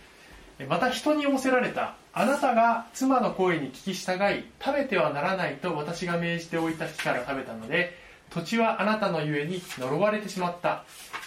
[0.67, 7.95] また人に仰せられたあなたが妻の声に聞き従い食べてはならないと私が命じておいた木から食べたので
[8.29, 10.83] 土地はあなたのゆえに呪われてしまった。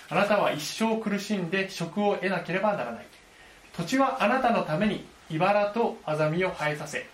[0.09, 3.07] あなたは一生苦しんで職を得なければならない。
[3.77, 7.07] 土地はあなたのために茨とアザミを生えさせ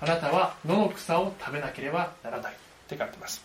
[0.00, 2.52] あなたは野の草を食べなければならない。
[2.86, 3.44] って書いてます。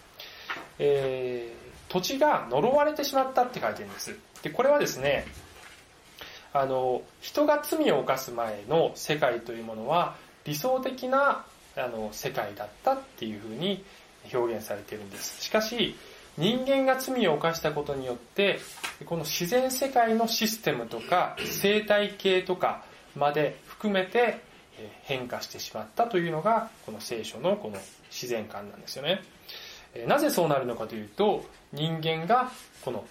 [0.79, 4.15] えー、土地が呪われてしまったって書いてるんです。
[4.43, 5.25] で、これはですね、
[6.53, 11.45] あの、人が罪を犯す前の世界というものは理想的な
[11.77, 13.83] あの世界だったっていうふうに
[14.33, 15.43] 表現されているんです。
[15.43, 15.95] しかし、
[16.37, 18.59] 人間が罪を犯したことによって
[19.05, 22.83] この自然世界のシステムとか生態系とか
[23.15, 24.39] まで含めて
[25.03, 27.77] 変化してしまったというのがこの聖書のこの
[28.09, 29.21] 自然観なんですよね
[30.07, 32.49] なぜそうなるのかというと人間が
[32.83, 33.03] この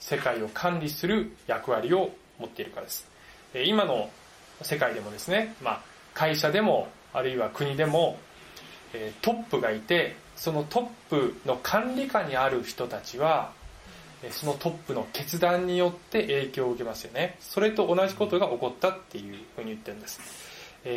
[0.00, 3.08] 世界を管理する役割を持っているからです
[3.64, 4.10] 今の
[4.62, 5.82] 世界でもですね、まあ、
[6.14, 8.18] 会社でもあるいは国でも
[9.22, 13.52] トップがいてそのトップの管理下にある人たちは
[14.30, 17.36] そのトップの決断によって影響を受けますよね。
[17.40, 20.20] それと同じことが起こったっていうふうに言ってるんです。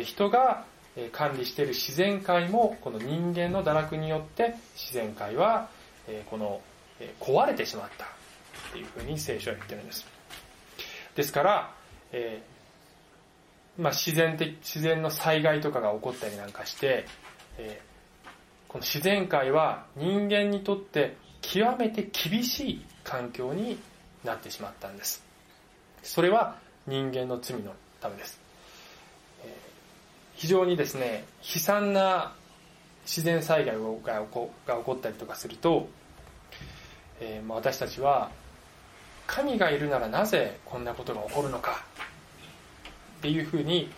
[0.04, 0.64] 人が
[1.12, 5.68] 管理している自然界もこの人間の堕落によって自然界は
[6.30, 6.60] この
[7.20, 8.08] 壊れてしまったっ
[8.72, 10.06] ていうふうに聖書は言ってるんです。
[11.14, 11.74] ですから、
[12.12, 12.42] え、
[13.78, 17.06] まあ、自然的自然の災害とかが起こったりなんかして、
[17.58, 17.80] え、
[18.70, 23.76] この自然界は人間にとって極めて厳しい環境に
[24.22, 25.24] なってしまったんです。
[26.04, 26.56] それは
[26.86, 28.40] 人間の罪のためです、
[30.36, 32.32] 非常にですね悲惨な
[33.04, 34.52] 自然災害が起こ
[34.96, 35.88] ったりとかすると、
[37.20, 38.30] えー、私たちは
[39.26, 41.84] 神がいるならなぜこんなことが起こるのか
[43.18, 43.90] っていうふうに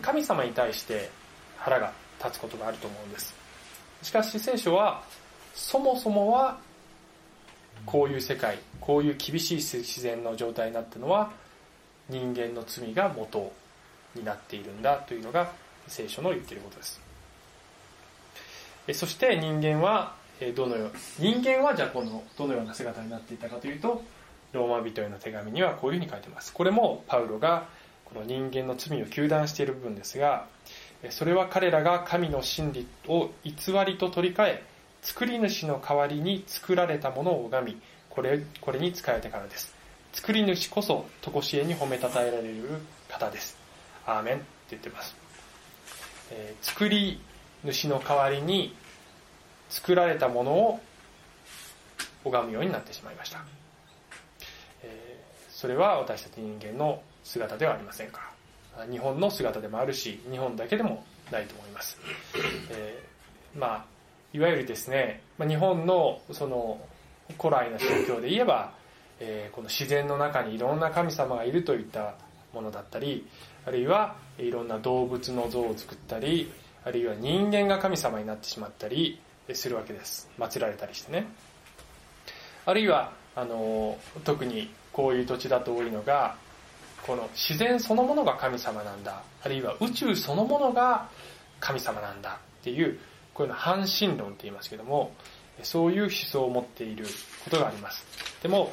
[0.00, 1.10] 神様に対して
[1.56, 1.92] 腹が
[2.24, 3.41] 立つことがあると思うんです。
[4.02, 5.02] しかし聖書は
[5.54, 6.58] そもそもは
[7.86, 11.30] こういう世界こういう厳しい自然の状態になったのは
[12.08, 13.52] 人間の罪が元
[14.14, 15.52] になっているんだというのが
[15.88, 17.00] 聖書の言っていることです
[18.92, 20.14] そして人間は
[20.56, 24.02] どのよう人間はじゃあこのどのような姿になっていたかというと
[24.52, 26.52] ローマ人への手紙にはこういうふうに書いてます。
[26.52, 27.66] これもパウロが
[28.04, 30.46] この人間の罪を糾弾している部分ですが、
[31.10, 33.52] それは彼らが神の真理を偽
[33.86, 34.62] りと取り替え、
[35.02, 39.74] 作り主の代わりに作られたものを拝み、これ、これに仕えてからです。
[40.12, 42.68] 作り主こそ、とこしえに褒めたたえられる
[43.08, 43.56] 方です。
[44.06, 45.16] アーメンって言ってます。
[46.30, 47.20] えー、作り
[47.64, 48.74] 主の代わりに
[49.70, 50.80] 作られたものを
[52.24, 53.42] 拝むようになってしまいました。
[54.82, 58.20] えそれは私たち人間の姿ではありませんか？
[58.20, 58.31] ら
[58.90, 61.98] 日本の姿でもあるし日本だけでもないと思います、
[62.70, 63.84] えー、まあ
[64.32, 66.80] いわゆるですね日本のその
[67.40, 68.72] 古来の宗教で言えば、
[69.20, 72.14] えー、この自然の中にいろんな神様がいるといった
[72.52, 73.26] ものだったり
[73.66, 76.50] あるいはいろんな動物の像を作ったり
[76.84, 79.20] あるいは人間が神様になってしまったり
[79.52, 80.28] するわけです。
[80.38, 81.26] 祀られたりしてね。
[82.66, 86.36] あるいはあの特にこういう土地だと多いのが
[87.06, 89.22] この自然そのものが神様なんだ。
[89.42, 91.08] あるいは宇宙そのものが
[91.60, 92.98] 神様なんだっていう
[93.34, 95.12] こういうの半神論って言いますけども
[95.62, 97.06] そういう思想を持っている
[97.44, 98.04] ことがあります。
[98.42, 98.72] でも、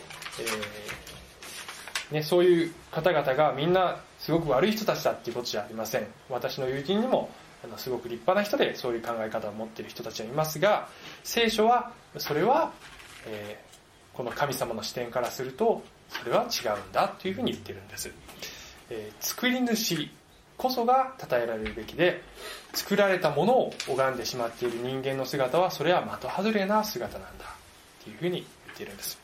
[2.10, 6.08] えー、ね、そういう方々がみんなすごく悪い人たちだっていうことじゃありません。
[6.30, 7.30] 私の友人にも
[7.64, 10.88] あのすごく立派な人でそういう考え方を持っている人たちはいますが
[11.24, 12.72] 聖書はそれは、
[13.28, 18.12] えー、この神様の視点からするとそれは違うんだというふうに言ってるんです、
[18.90, 20.10] えー、作り主
[20.58, 22.22] こそが称えられるべきで
[22.74, 27.46] 作られたものを拝んでしまっている人間の姿はそれは的外れな姿なんだ
[28.04, 28.42] というふうに言
[28.74, 29.18] っているんです。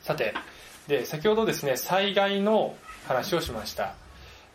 [0.00, 0.34] さて
[0.88, 2.74] で先ほどですね災害の
[3.06, 3.94] 話をしました。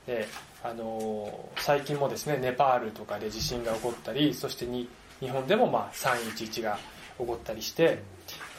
[0.08, 0.28] で
[0.64, 6.80] あの最近もですねネパールとかで地震が起こったりそしてに日本でもまあ311が
[7.20, 8.02] 起こったりして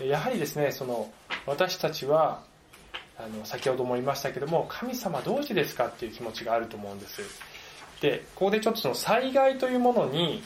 [0.01, 1.11] やはりですねその
[1.47, 2.43] 私たちは
[3.19, 7.23] あの先ほども言いましたけども神様どうしてですかっていう気持ちがあると思うんです。
[8.01, 10.43] でここでちょっとその災害というものに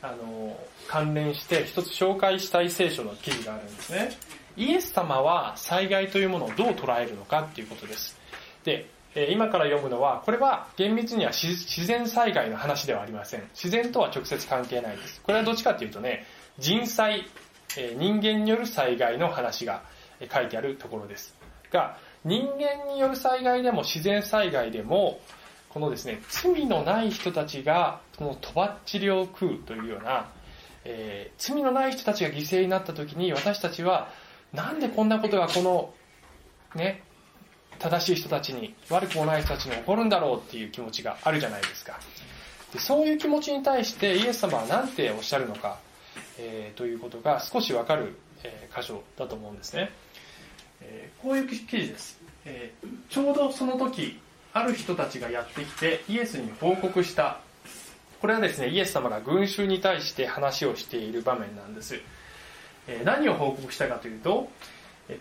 [0.00, 4.10] あの関連して一つ紹介したい聖書の記事があるんですね。
[4.56, 8.16] イエス様は災害というものをどう捉えるのかっていうことです。
[8.64, 8.88] で
[9.30, 13.42] 今から読むのはこれは厳密には自然災害の話ではありません。
[13.52, 15.20] 自然とは直接関係ないです。
[15.22, 16.24] これはどっちかっていうとね
[16.58, 17.26] 人災
[17.98, 19.82] 人間による災害の話が
[20.32, 21.34] 書いてあるところです。
[21.70, 25.20] が、人間による災害でも自然災害でも、
[25.68, 30.30] このですね、罪のない人たちが、このとばっちりを食うというような、
[30.84, 34.08] えー、罪のない人たちが犠牲になった時に私たちは、
[34.52, 35.94] なんでこんなことがこの、
[36.74, 37.02] ね、
[37.78, 41.98] 正しい人たちに、悪くもない人たちに起こるんだろうっていう気持ちがあるじゃないですか。
[42.72, 45.78] でそういう気持ちに対してイエス様は何ておっしゃるのか、
[46.38, 49.90] えー、ということが少しわかる、えー、箇所だと思うんですね。
[50.82, 54.18] えー、こういう記事です、えー、ちょうどその時
[54.52, 57.40] ある人たちがやってきてイエスに報告した。
[58.20, 62.00] これはですねイエス様が群衆に対して話をしている場面なんです。
[62.88, 64.48] えー何を報告したかというと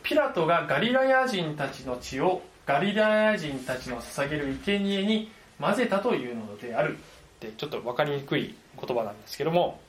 [0.03, 6.97] ピラトがガリラヤ人たちの血をガリラヤ人たちの捧げる生贄に混ぜたというのである。
[7.37, 9.79] ってちょっと分かりにくい言葉なんですけども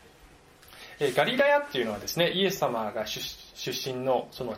[1.00, 4.54] ガリラヤっていうのはですねイエス様が出身のその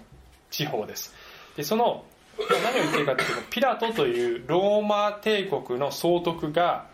[0.50, 1.14] 地方です。
[1.56, 2.04] でその
[2.38, 6.86] 何を言ってるかというとピラトというローマ帝国の総督が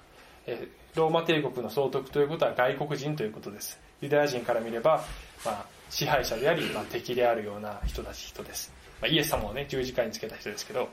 [0.46, 3.78] えローマ帝国の総督ということは外国人ということです。
[4.00, 5.04] ユダヤ人から見れば、
[5.44, 10.88] まあ、支配者であり、まあ、敵であるような人たち人です、まあ、イエス様をね十字架につけた人ですけど、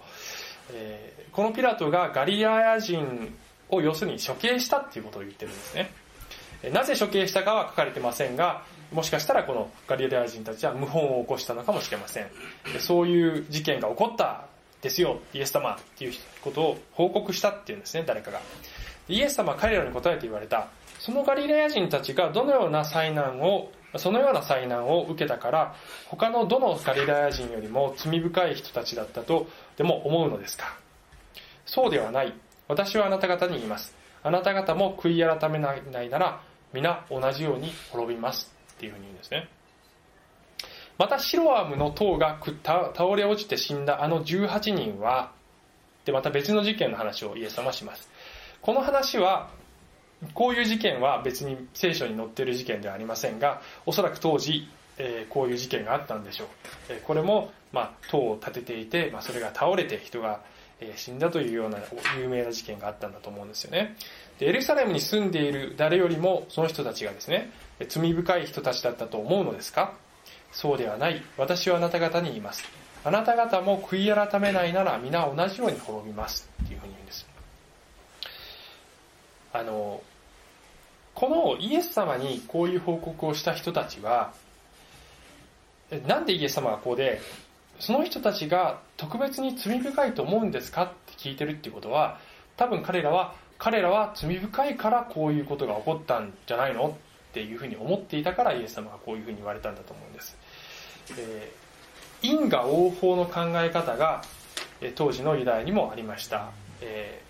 [0.73, 3.33] えーこのピラトがガリラヤ人
[3.69, 5.91] を要するに処刑したっていうことを言ってるんですね。
[6.71, 12.27] なぜ処刑したかは書かれてませんがもしかしたらこのガリラヤ人たちは謀反を起こしたのかもしれません。
[12.79, 14.45] そういう事件が起こった
[14.81, 15.19] ですよ。
[15.33, 18.41] イエス様っていうことを報告したっていうんですね誰かが。
[19.07, 20.67] イエス様は彼らに答えて言われた。
[20.99, 25.75] そのガリラヤ人たちがどのような災難をそのような災難を受けたから
[26.07, 30.77] 他のどのガリラヤ人よりも罪深い人たちだったとでも思うのですか？
[31.65, 32.33] そうではない。
[32.67, 33.93] 私はあなた方に言います。
[34.23, 38.52] あなた方も悔い改めないなら皆同じように滅びます。
[38.83, 39.47] っていうふうに言うんですね。
[40.97, 45.31] またシロアムの塔が倒れ落ちて死んだあの18人は
[46.05, 48.09] でまた別の事件の話をイエス様はします。
[48.61, 49.49] この話は
[50.33, 54.67] こういう事件は別に聖書に載っている事件ではありませんがおそらく当時、
[54.97, 56.47] えーこういう事件があったんでしょう、
[56.89, 60.41] えーこれも、まあ、塔を建てていて、まあ、それが倒れて人が、
[60.79, 61.79] えー死んだというような
[62.19, 63.95] 有名な事件があったんだと思うんですよね。
[64.39, 67.51] でエルサレムに住んでいる誰よりもその人たちがですね
[67.85, 69.93] 罪深い人たちだったと思うのですか？
[70.51, 71.23] そうではない。
[71.37, 72.63] 私はあなた方に言います。
[73.03, 76.49] あなた方も悔い改めないなら皆同じように滅びます。
[76.63, 77.25] っていうふうに言うんです。
[79.53, 80.01] あの
[81.15, 84.33] このイエス様にこういう報告をした人たちは
[85.91, 87.21] えなんでイエス様がこうで
[87.79, 90.83] その人たちが特別に罪深いと思うんですか？
[90.83, 92.19] って聞いてるっていうことは
[92.57, 96.97] 多分彼らは彼らは罪深いからこういうことが起こったんじゃないの？
[97.33, 100.37] っていうふうに思っていたからイエス様がこういうふうに言われたんだと思うんです、
[101.17, 101.63] えー
[102.25, 104.21] 因果応報の考え方が
[104.79, 107.21] えー当時のユダヤにもありました、え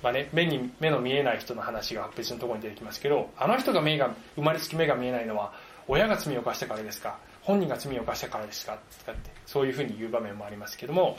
[0.00, 5.52] ーまあね、目に目の見えない人の話が別のところに出てきますけどあの人が目が生まれつき目が見えないのは
[5.86, 7.16] 親が罪を犯したからですか？
[7.42, 8.78] 本人が罪を犯したからですか？
[9.00, 11.16] とかってそういうふうに言う場面もありますけども、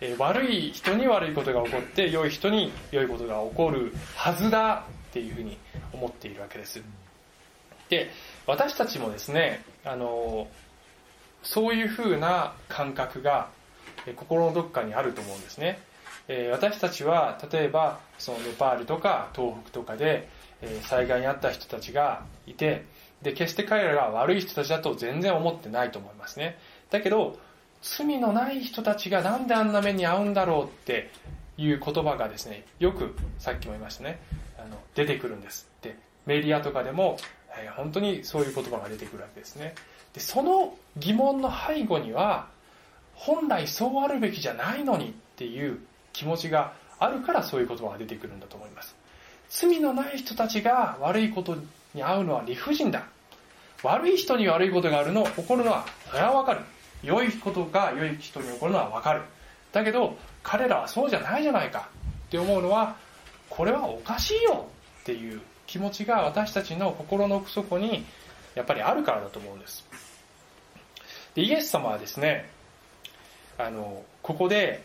[0.00, 5.58] えー悪い人に悪いことが起こって良い人に良いことが起こるはずだっていうふうに
[5.92, 6.82] 思っているわけです。
[7.88, 8.10] で
[8.46, 10.46] 私たちもですねあの
[11.42, 13.48] そういうふうな感覚が
[14.16, 15.80] 心のどっかにあると思うんですね。
[16.28, 20.28] え私たちは例えばそのネパールとか東北とかで、
[20.62, 22.84] え災害に遭った人たちがいて
[23.22, 26.56] で決して彼らが悪い人たちだと全然思ってないと思いますね。
[26.90, 27.38] だけど
[27.82, 31.10] 罪のない人たちがなんであんな目に遭うんだろうって
[31.56, 34.20] いう言葉がですねよくさっきも言いましたね。
[34.64, 35.96] あの出てくるんですで
[36.26, 37.16] メディアとかでも、
[37.58, 39.74] えー本当にそういう言葉が出てくるわけですね。
[40.14, 42.48] でその疑問の背後には
[43.14, 45.78] 本来そうあるべきじゃないのにっていう
[46.12, 48.94] 気持ちがあるからそういう言葉が出てくるんだと思います。
[49.48, 51.56] 罪のない人たちが悪いこと
[51.94, 53.04] に遭うのは理不尽だ。
[53.82, 56.60] 悪い人に悪いことがあるの起こるのはそれはわかる。
[57.02, 59.22] 良いことが良い人に起こるのはわかる。
[59.72, 61.88] だけど彼らはそうじゃないじゃないか
[62.28, 62.96] って思うのは
[63.50, 64.68] これはおかしいよ
[65.02, 68.06] っていう気持ちが私たちの心の奥底に
[68.54, 69.84] やっぱりあるからだと思うんです。
[71.34, 72.48] でイエス様はですね
[73.58, 74.82] あのここで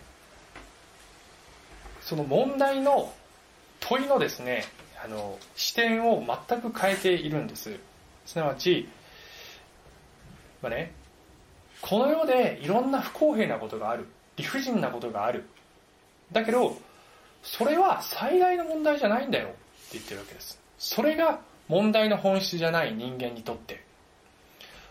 [2.01, 3.13] その問題の
[3.79, 4.65] 問いのですね
[5.03, 7.79] あの視点を全く変えているんです。
[8.25, 8.89] すなわち、
[10.61, 10.91] まあね、
[11.81, 15.45] この世でいろんな不公平なことがある理不尽なことがある。
[16.31, 16.77] だけど
[17.45, 19.49] それは最大の問題じゃないんだよ。
[19.49, 19.55] って
[19.93, 20.59] 言ってるわけです。
[20.79, 23.85] それが問題の本質じゃない人間にとって。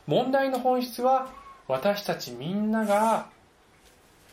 [0.06, 1.32] 問題の本質は
[1.66, 3.26] 私たちみんなが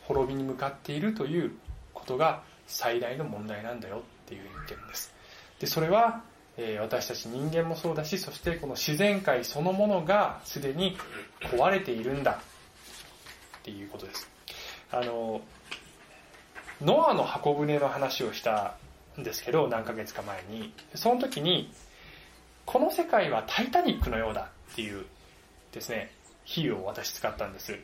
[0.02, 1.52] 滅びに向かっているという
[1.92, 3.98] ことが最大の問題なんだよ。
[3.98, 5.12] っていうふうに言ってるんです。
[5.58, 6.22] でそれは、
[6.56, 10.96] えー私たち人間もそうだしそしてこの自然界そのものがすでに
[11.40, 12.32] 壊れているんだ。
[12.32, 14.28] っていうことです。
[14.92, 15.40] あの
[16.82, 18.74] ノアの箱舟の話をした
[19.18, 21.72] んですけど何ヶ月か前にその時に
[22.64, 25.04] この世界はタイタニックのようだっていう
[25.72, 26.10] ですね
[26.44, 27.78] 比喩を私使ったんです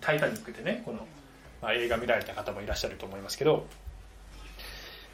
[0.00, 1.06] タイタニックでねこの、
[1.62, 3.66] まあ、映画見られた方もいらっしゃると思いますけど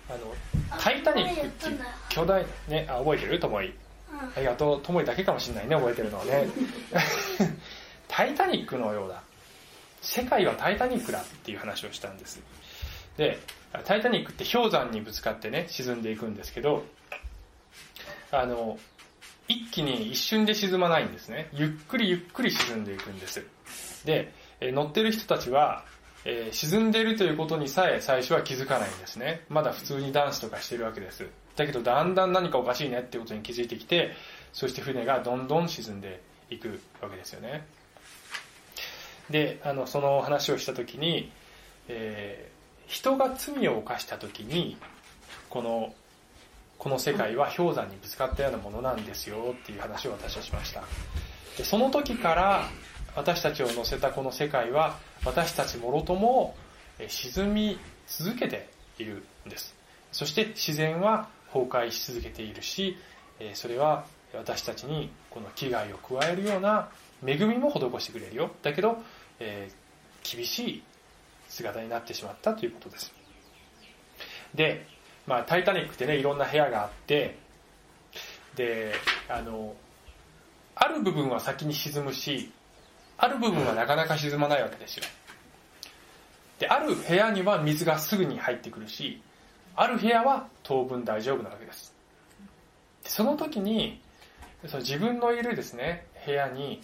[0.09, 3.41] あのタイタニックっていう巨大ねあ覚えてる？
[3.41, 3.73] ともい
[4.35, 6.47] ありがとう、ともりだけかもしれないね、覚えてるのはね。
[8.09, 9.23] タイタニックのようだ。
[10.01, 12.41] 世界はタイタニックだっていう話をしたんです。
[13.17, 13.39] で、
[13.85, 16.85] タイタニックって氷山にぶつかってね、沈んでいくんですけど、
[18.31, 18.79] あの、
[19.49, 21.49] 一気に一瞬で沈まないんですね。
[21.53, 23.45] ゆっくりゆっくり沈んでいくんです。
[24.05, 25.85] で、え乗ってる人たちは、
[26.25, 29.43] えー、沈んでいるということにさえ最初は気づかないんですね。
[29.49, 31.27] まだ普通にダンスとかしてるわけです。
[31.55, 34.13] だけどだんだん何かおかしいねってことに気づいてきて、
[34.53, 37.67] そして船がどんどん沈んでいくわけですよね。
[39.31, 41.31] で、あの、その話をしたときに、
[41.89, 42.56] えー、
[42.87, 44.77] 人が罪を犯したときに、
[45.51, 45.95] この、
[46.79, 50.83] この世界は氷山にぶつかったようなものなんですよっていう話を私はしました。
[51.57, 52.69] でその時から
[53.15, 56.55] 私たちを乗せたこの世界は私たちもろとも
[57.09, 58.69] 沈み続けて
[58.99, 59.75] いるんです。
[60.13, 62.97] そして自然は崩壊し続けているし、
[63.55, 66.91] それは私たちにこの危害を加えるような
[67.27, 68.51] 恵みも施してくれるよ。
[68.63, 68.99] だけど、
[69.41, 70.83] えー、厳しい
[71.57, 73.13] 姿になってしまったということです。
[74.55, 74.87] で、
[75.27, 77.39] まあ、タイタニックってね、いろんな部屋があって、
[78.55, 78.93] で、
[79.29, 79.75] あの、
[80.75, 82.53] ある部分は先に沈むし、
[83.19, 85.05] ある部分はなかなか沈まないわけですよ。
[86.59, 89.21] で、ある部屋には水がすぐに入ってくるし、
[89.75, 91.95] ある部屋は当分大丈夫なわけです。
[93.05, 94.01] その時に、
[94.67, 96.83] その自分のいるですね、部屋に、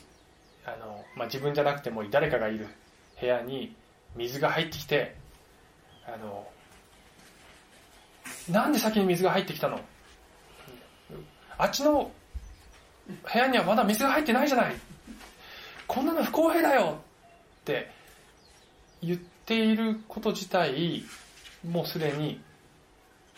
[0.65, 2.69] あの、まあ、自分じゃなくても誰かがいる
[3.21, 3.75] 部屋に
[4.17, 5.15] 水が入ってきて、
[6.07, 6.47] あの、
[8.51, 9.81] なんで先に水が入ってきたの？
[11.59, 12.11] あっちの
[13.07, 14.75] 部屋にはまだ水が入ってないじゃない。
[15.87, 16.99] こんなの不公平だよ。
[17.61, 17.91] って
[19.03, 21.05] 言っていること自体、
[21.69, 22.41] もうすでに、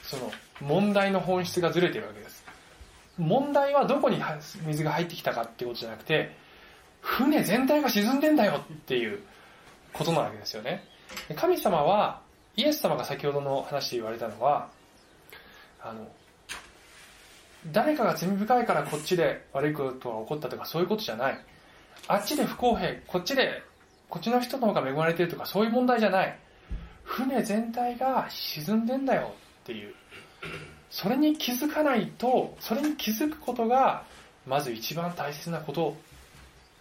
[0.03, 2.45] その問題の本質がずれてるわけです。
[3.18, 4.20] 問題はどこに
[4.66, 6.37] 水が入ってきたかっていうことじゃなくて、
[7.01, 9.20] 船全体が沈んでんだよっていう。
[9.95, 10.84] ことなわけですよね。
[11.36, 12.20] 神様は、
[12.57, 14.68] イエス様が先ほどの話で言われたのは、
[15.80, 16.07] あの、
[17.72, 21.38] 誰かが罪深いからこっちで悪いことが起こったとかそういうことじゃない。
[22.09, 23.62] あっちで不公平、こっちで、
[24.11, 26.38] こっちの人の方が恵まれてるとかそういう問題じゃない。
[27.05, 29.95] 船全体が沈んでんだよっていう。
[30.90, 34.05] それに気づかないと、それに気づくことが、
[34.47, 35.97] まず一番大切なこと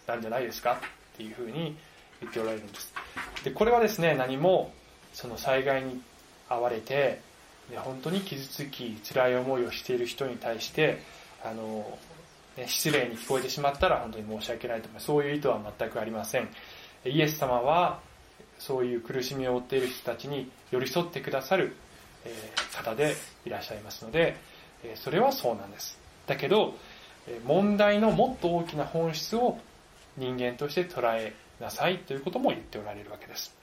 [0.05, 0.73] なんじゃないですか
[1.13, 1.75] っていうふうに
[2.19, 2.92] 言っておられるんです。
[3.43, 4.71] で、これはですね、何も、
[5.13, 6.01] その災害に
[6.49, 7.21] 遭われて、
[7.69, 11.01] で本当に傷つき、辛い思いをしている人に対して、
[11.43, 11.97] あの、
[12.57, 16.49] ね、失礼に聞こえてしまったら本当に申し訳ないとか、そういう意図は全くありません。
[17.05, 17.99] イエス様は、
[18.59, 21.75] そういう苦しみを負っている人たちに寄り添ってくださる、
[22.25, 22.33] え
[22.73, 24.37] 方でいらっしゃいますので、
[24.83, 25.99] えそれはそうなんです。
[26.27, 26.75] だけど、
[27.45, 29.57] 問題のもっと大きな本質を
[30.17, 33.53] 人間として捉えなさいということも言っておられるわけです。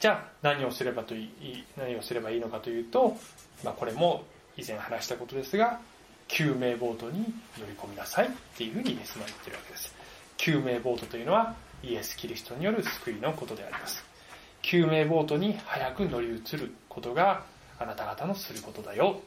[0.00, 3.16] じゃあ何をすればといい、何をすればいいのかというと、
[3.64, 4.24] まあこれも
[4.56, 5.80] 以前話したことですが、
[6.28, 7.20] 救命ボートに
[7.58, 9.94] 乗り込みなさいっていうふうにイエスは言ってるわけです。
[10.38, 14.04] 救命ボートというのはイエス・キリストによる救いのことであります。
[14.62, 17.44] 救命ボートに早く乗り移ることが
[17.78, 19.20] あなた方のすることだよ。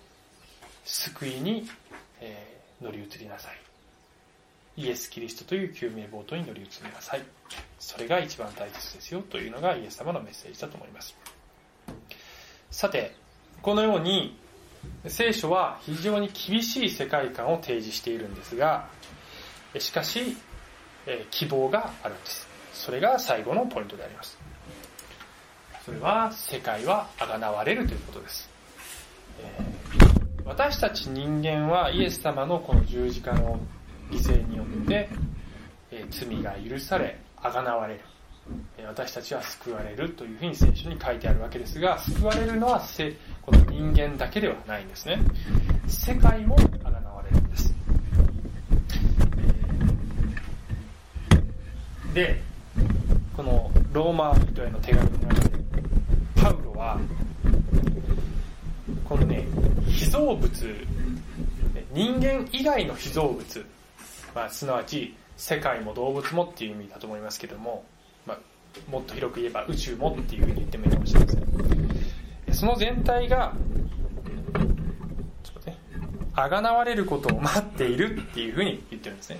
[0.83, 1.67] 救いに、
[2.21, 3.64] えー、乗り移りなさい。
[4.77, 7.23] イエス・キリストという救命ボートに乗り移りなさい。
[7.79, 11.15] それが一番大切ですよというのがイエス様のメッセージだと思います。
[12.71, 13.15] さて、
[13.61, 14.37] このように
[15.07, 18.87] 聖書は非常に厳しい世界観を提示しているんですが、
[19.79, 20.35] しかし、
[21.31, 22.47] 希望があるんです。
[22.73, 24.37] それが最後のポイントであります。
[25.85, 28.49] それは、世界は贖われるということです。
[30.45, 33.59] 私たち人間はイエス様のこの十字架の
[34.15, 35.09] 犠牲によって、
[35.91, 38.01] え罪が許され、贖われる。
[38.87, 42.81] 私たちは救われるというふうに聖書に書いてあるわけですが、救われるのは
[43.41, 45.19] この人間だけではないんですね。
[45.87, 47.75] 世界も贖われるんです。
[52.13, 52.41] で、
[53.35, 55.57] このローマ人への手紙の中で、
[56.35, 56.99] パウロは、
[59.03, 59.45] このね、
[59.89, 60.75] 被造物、
[61.93, 63.65] 人間以外の被造物、
[64.35, 67.85] まあ、すなわち世界も動物もっていう意味だと思いますけども、
[68.25, 68.37] まあ、
[68.91, 72.53] もっと広く言えば宇宙もっていうふうに言ってもいいかもしれません。
[72.53, 73.53] その全体が、
[75.43, 75.77] ちょっとね、
[76.33, 79.39] あがなわれることを待っているっていうふうに言ってるんですね。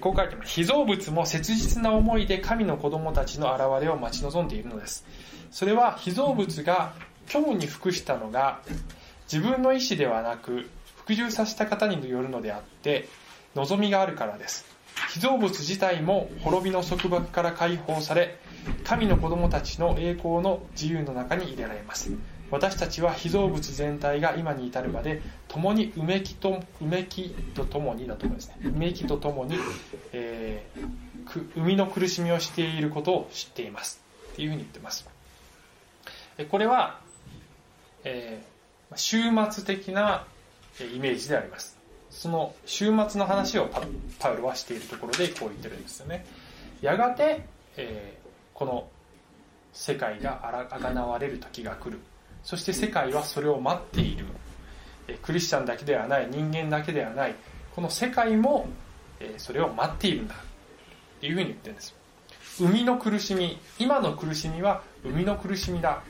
[0.00, 0.50] こう書いてます。
[0.50, 5.06] 被造物も切実な思いで神の子供たちの現れを待ち望んでいるのです。
[5.50, 6.92] それは被造物が
[7.26, 8.60] 虚無に服したのが
[9.32, 13.08] 自分の意志ではなく服従させた方によるのであって
[13.58, 14.64] 望みがあるからです。
[15.12, 18.38] 被造物自体も滅びの束縛から解放され
[18.84, 22.12] 神の子供たちの栄光の自由の中に入れられます。
[22.50, 28.56] 私たちは被造物全体が今に至るまで共にうめきとうめきとともにだと思うんですね。
[28.64, 29.56] うめきとともに、
[30.12, 34.00] えー、生みの苦しみをしていることを知っています。
[34.32, 35.08] っていうふうに言ってます。
[36.50, 37.00] これは、
[38.04, 40.24] えー、終末的な
[40.94, 41.77] イメージであります。
[42.18, 43.70] その終末の話を
[44.18, 46.26] パウロはしているところでこう言ってるんですよね。
[46.80, 47.46] やがて、
[47.76, 48.88] えー、この
[49.72, 52.00] 世界があがなわれる時が来る。
[52.42, 54.24] そして世界はそれを待っている。
[55.06, 57.36] えクリスチャンだけではない人間だけではない。
[57.76, 58.68] この世界も
[59.20, 60.34] えそれを待っているんだ。
[60.34, 60.38] っ
[61.20, 61.94] ていうふうに言ってるんです。
[62.56, 66.02] 生みの苦しみ今の苦しみは生みの苦しみだ、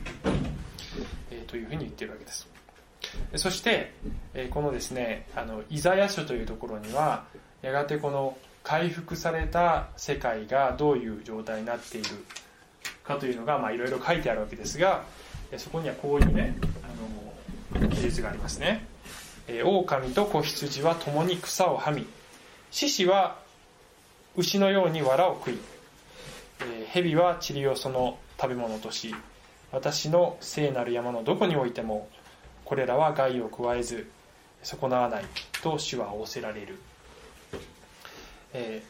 [1.29, 2.49] えというふうに言ってるわけです。
[3.35, 3.93] そして、
[4.33, 7.25] えこのですねあのイザヤ書というところには
[7.61, 12.09] やがてこの回復された世界がどういう状態になっている
[13.03, 15.03] かというのがまあいろいろ書いてあるわけですが
[15.57, 16.55] そこにはこういうね
[17.73, 18.85] あの記述がありますね。
[19.47, 22.05] え狼と子羊は共に草をはみ
[22.69, 23.39] 獅子は
[24.35, 25.57] 牛のように藁を食い
[26.61, 29.15] え蛇は塵をその食べ物とし
[29.71, 32.07] 私の聖なる山のどこにおいても
[32.69, 34.07] これらは害を加えず
[34.61, 35.25] 損なわない
[35.63, 36.77] と主は仰せられる、
[38.53, 38.83] え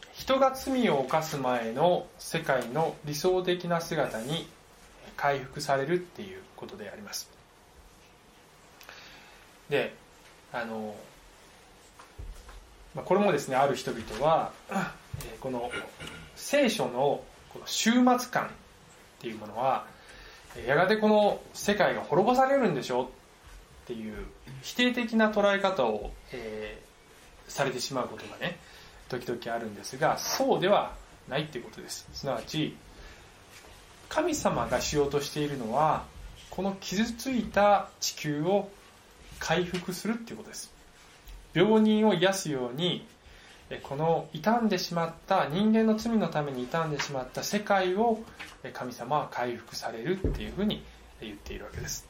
[0.00, 4.48] ー、人が罪を犯す前の世界の理想的な姿に
[5.18, 7.28] 回復されるっていうことであります。
[9.68, 9.94] で
[10.50, 10.94] あの
[13.04, 14.50] これもですねある人々は
[15.40, 15.70] この
[16.36, 18.48] 聖書のこの終末感っ
[19.20, 19.84] ていうものは
[20.66, 24.14] やがてこの世界が滅ぼされるんでしょっていう
[24.62, 28.58] 否定的な捉え方を、えー、されてしまうことがね
[29.08, 30.94] 時々あるんですがそうでは
[31.28, 32.08] ないっていうことです。
[32.12, 32.76] すなわち
[34.08, 36.04] 神様がしようとしているのは
[36.50, 38.68] この傷ついた地球を
[39.38, 40.72] 回復するっていうことです。
[41.54, 43.06] 病人を癒すように
[43.78, 48.20] この傷んでしまった人間の罪のために傷んでしまった世界を
[48.72, 50.82] 神様は回復されるっていうふうに
[51.20, 52.06] 言っているわけです。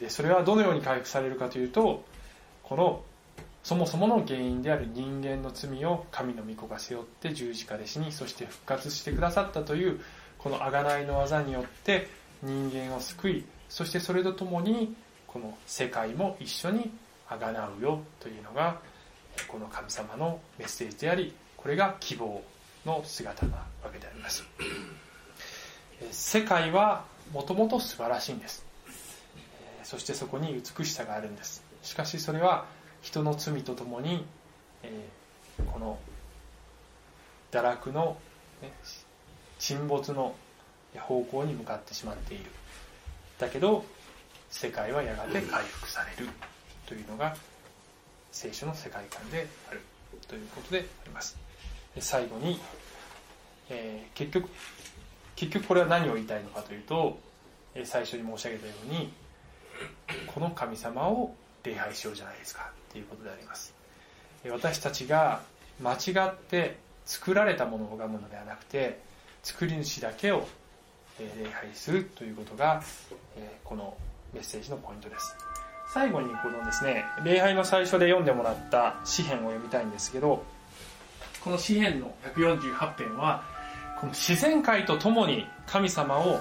[0.00, 2.04] でそれはどのように回復されるかというと
[2.62, 3.02] この
[3.62, 10.00] そもそもの原因である人間の罪を神の御子が背負って十字架で死にそして復活してくださったという
[10.38, 12.08] この贖いの技によって
[12.42, 14.94] 人間を救いそしてそれとともに
[15.26, 16.90] この世界も一緒に
[17.28, 18.80] 贖うよというのが
[19.48, 22.42] この神様のメッセージでありこれが希望
[22.86, 24.44] の姿なわけであります。
[26.10, 28.64] 世界はもともと素晴らしいんです。
[29.82, 31.62] そしてそこに美しさがあるんです。
[31.82, 32.66] しかしそれは
[33.02, 34.24] 人の罪とともに
[35.72, 35.98] この
[37.50, 38.16] 堕落の
[39.58, 40.34] 沈没の
[40.96, 42.50] 方向に向かってしまっている。
[43.38, 43.84] だけど
[44.50, 46.30] 世界はやがて回復される
[46.86, 47.36] というのが
[48.32, 49.80] 聖書の世界観である
[50.28, 51.36] ということであります。
[51.98, 52.60] 最後に、
[53.68, 54.48] えー、結局
[55.36, 57.18] 結局これは何を言いたいのかというと
[57.84, 59.12] 最初に申し上げたように
[60.26, 63.74] この神様を礼拝しようじゃないですかということであります。
[64.50, 65.42] 私たちが
[65.80, 69.00] 間違って作られたものを拝むのではなくて
[69.42, 70.46] 作り主だけを
[71.18, 72.82] 礼拝するということが
[73.64, 73.96] この
[74.32, 75.49] メッセージのポイントです。
[75.92, 80.44] 最後にこのですね礼拝の最初で読んでもらった詩篇を読みたいんですけど
[81.42, 83.42] この詩篇の148編は
[84.00, 86.40] この自然界とともに神様を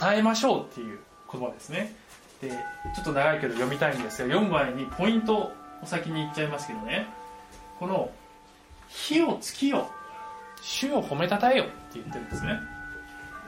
[0.00, 0.98] 称えましょうっていう
[1.30, 1.94] 言葉ですね。
[2.40, 7.06] でちょっと長いけど読みたいんですが読む前にポイントお先に言っちゃいますけどね。
[7.78, 8.10] この
[8.88, 9.90] 「火を月よ
[10.62, 12.58] 主を褒めたたえよ」って言ってるんですね。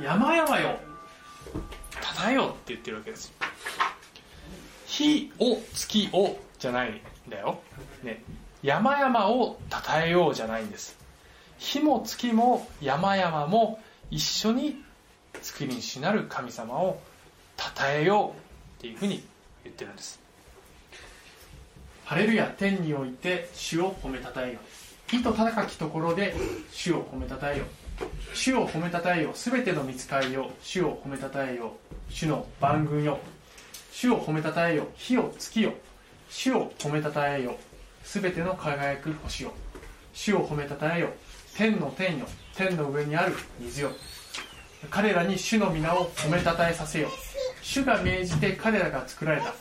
[0.00, 0.78] 山々よ
[2.00, 3.32] たたえよって言ってるわけです。
[3.40, 3.47] よ
[4.98, 7.60] 火を月をじゃないんだよ、
[8.02, 8.20] ね、
[8.64, 10.98] 山々をたたえようじゃないんです。
[11.58, 13.80] 火も月も山々も
[14.10, 14.82] 一緒に
[15.40, 17.00] 作り主なる神様を
[17.56, 19.22] たたえようっていうふうに
[19.62, 20.18] 言ってるんです。
[22.04, 24.58] ハレルヤ天において主を褒めたたえよ
[25.12, 26.34] 意図高きところで
[26.72, 27.66] 主を褒めたたえよ
[28.34, 31.76] 主を褒めたたえよすべての見つかりよ主を褒めたたえよ
[32.10, 33.20] 主の番組よ。
[34.00, 35.72] 主を褒めたたえよ火を月よ
[36.30, 37.56] 主を褒めたたえよ
[38.04, 39.52] すべての輝く星よ
[40.12, 41.08] 主を褒めたたえよ
[41.56, 42.26] 天の天よ。
[42.54, 43.90] 天の上にある水よ。
[44.88, 47.08] 彼らに主の皆を褒めたたえさせよ
[47.60, 49.52] 主が命じて彼らが作られた。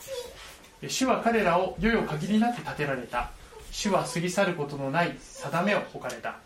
[0.88, 3.32] 主は彼らを世よ限りなく立てられた。
[3.72, 6.36] 主は過ぎ去ることのない定めを置かれた。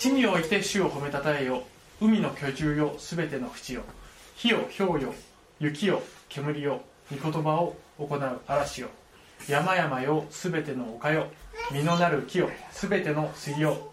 [0.00, 1.62] 地において主を褒めたたえよ
[2.00, 2.96] 海の居住よ。
[2.98, 3.82] すべての淵よ。
[4.34, 5.14] 火よ氷よ。
[5.60, 6.02] 雪よ。
[6.34, 6.80] 煙よ
[7.10, 8.88] 御言葉を行う嵐よ
[9.48, 11.26] 山々よすべての丘よ。
[11.72, 13.90] 実のなる木よすべての杉よ。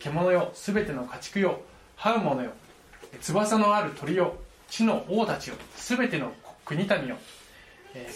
[0.00, 1.60] 獣よすべての家畜よ。
[1.98, 2.50] 這う者よ。
[3.20, 4.34] 翼のある鳥よ。
[4.68, 5.56] 地の王たちよ。
[5.76, 6.32] すべての
[6.64, 7.16] 国民よ。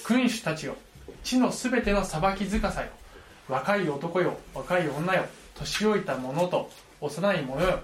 [0.05, 0.77] 君主たちよ。
[1.25, 2.89] 地のすべての裁きづかさよ。
[3.49, 4.37] 若い男よ。
[4.55, 5.25] 若い女よ。
[5.55, 7.81] 年老いた者と幼い者よ。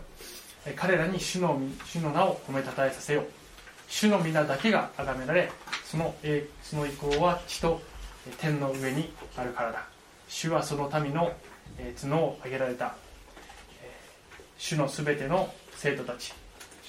[0.76, 3.22] 彼らに主の主の名を褒めたたえさせよ。
[3.22, 3.41] う
[3.93, 5.53] 主の皆だけが崇められ
[5.84, 6.14] その
[6.62, 7.82] その意向は地と
[8.38, 9.86] 天の上にあるからだ。
[10.28, 11.30] 主はその民の
[12.01, 12.97] 角を上げられた
[14.57, 16.32] 主のすべての生徒たち。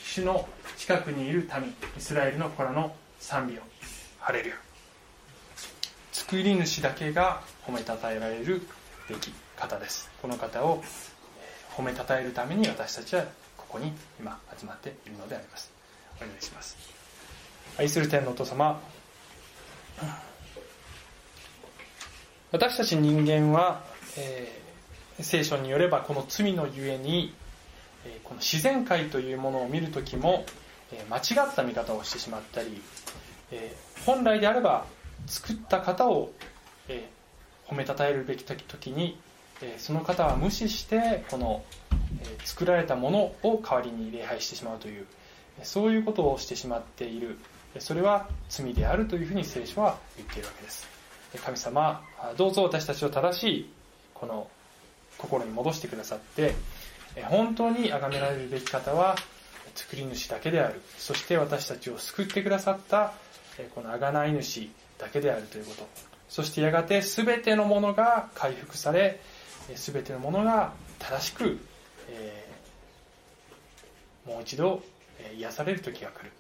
[0.02, 0.48] 主の
[0.78, 3.62] 近くにいる民イスラエルの子らの賛美を。
[4.20, 4.56] ハレルヤ。
[6.14, 8.66] 作り主だけが褒めたたえられる
[9.10, 10.10] べき方です。
[10.22, 10.82] この方を
[11.76, 13.26] 褒めたたえるために私たちは
[13.58, 15.70] ここに今集まっているのであります。
[16.18, 16.93] お願いします。
[17.78, 18.82] 愛する天のお父様。
[22.52, 23.84] 私たち人間は、
[24.18, 24.64] えー
[25.20, 27.34] 聖書によればこの罪のゆえに、
[28.06, 30.46] えこの自然界というものを見るときも、
[30.92, 32.82] え間違った見方をしてしまったり、
[33.52, 34.86] え本来であれば
[35.28, 36.32] 作った方を、
[36.88, 37.10] え
[37.68, 39.20] 褒めたたえるべき時に、
[39.62, 41.64] えその方は無視してこの、
[42.22, 45.06] え作られたものを代わりに礼拝してしまうという
[45.64, 47.38] そういうことをしてしまっている。
[47.80, 50.88] それは罪であるというふうに聖書は言っているわけです。
[51.44, 52.02] 神様
[52.38, 53.74] どうぞ私たちを正しい
[54.14, 54.48] この
[55.18, 56.54] 心に戻してくださって
[57.26, 59.16] 本当に崇められるべき方は
[59.74, 60.82] 作り主だけである。
[60.98, 63.14] そして私たちを救ってくださった
[63.58, 64.70] えこの贖い主
[65.00, 65.88] だけであるということ。
[66.30, 69.20] そしてやがて全てのものが回復され
[69.76, 71.60] 全てのものが正しく、
[72.10, 72.54] えー
[74.26, 74.82] もう一度
[75.20, 76.32] え癒される時が来る。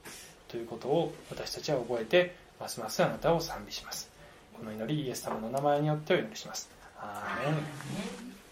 [0.54, 4.08] ということを私たちは覚えてますますあなたを賛美します。
[4.56, 6.70] この祈りイエス様の名前によってお祈りします。
[6.95, 8.43] アーメン。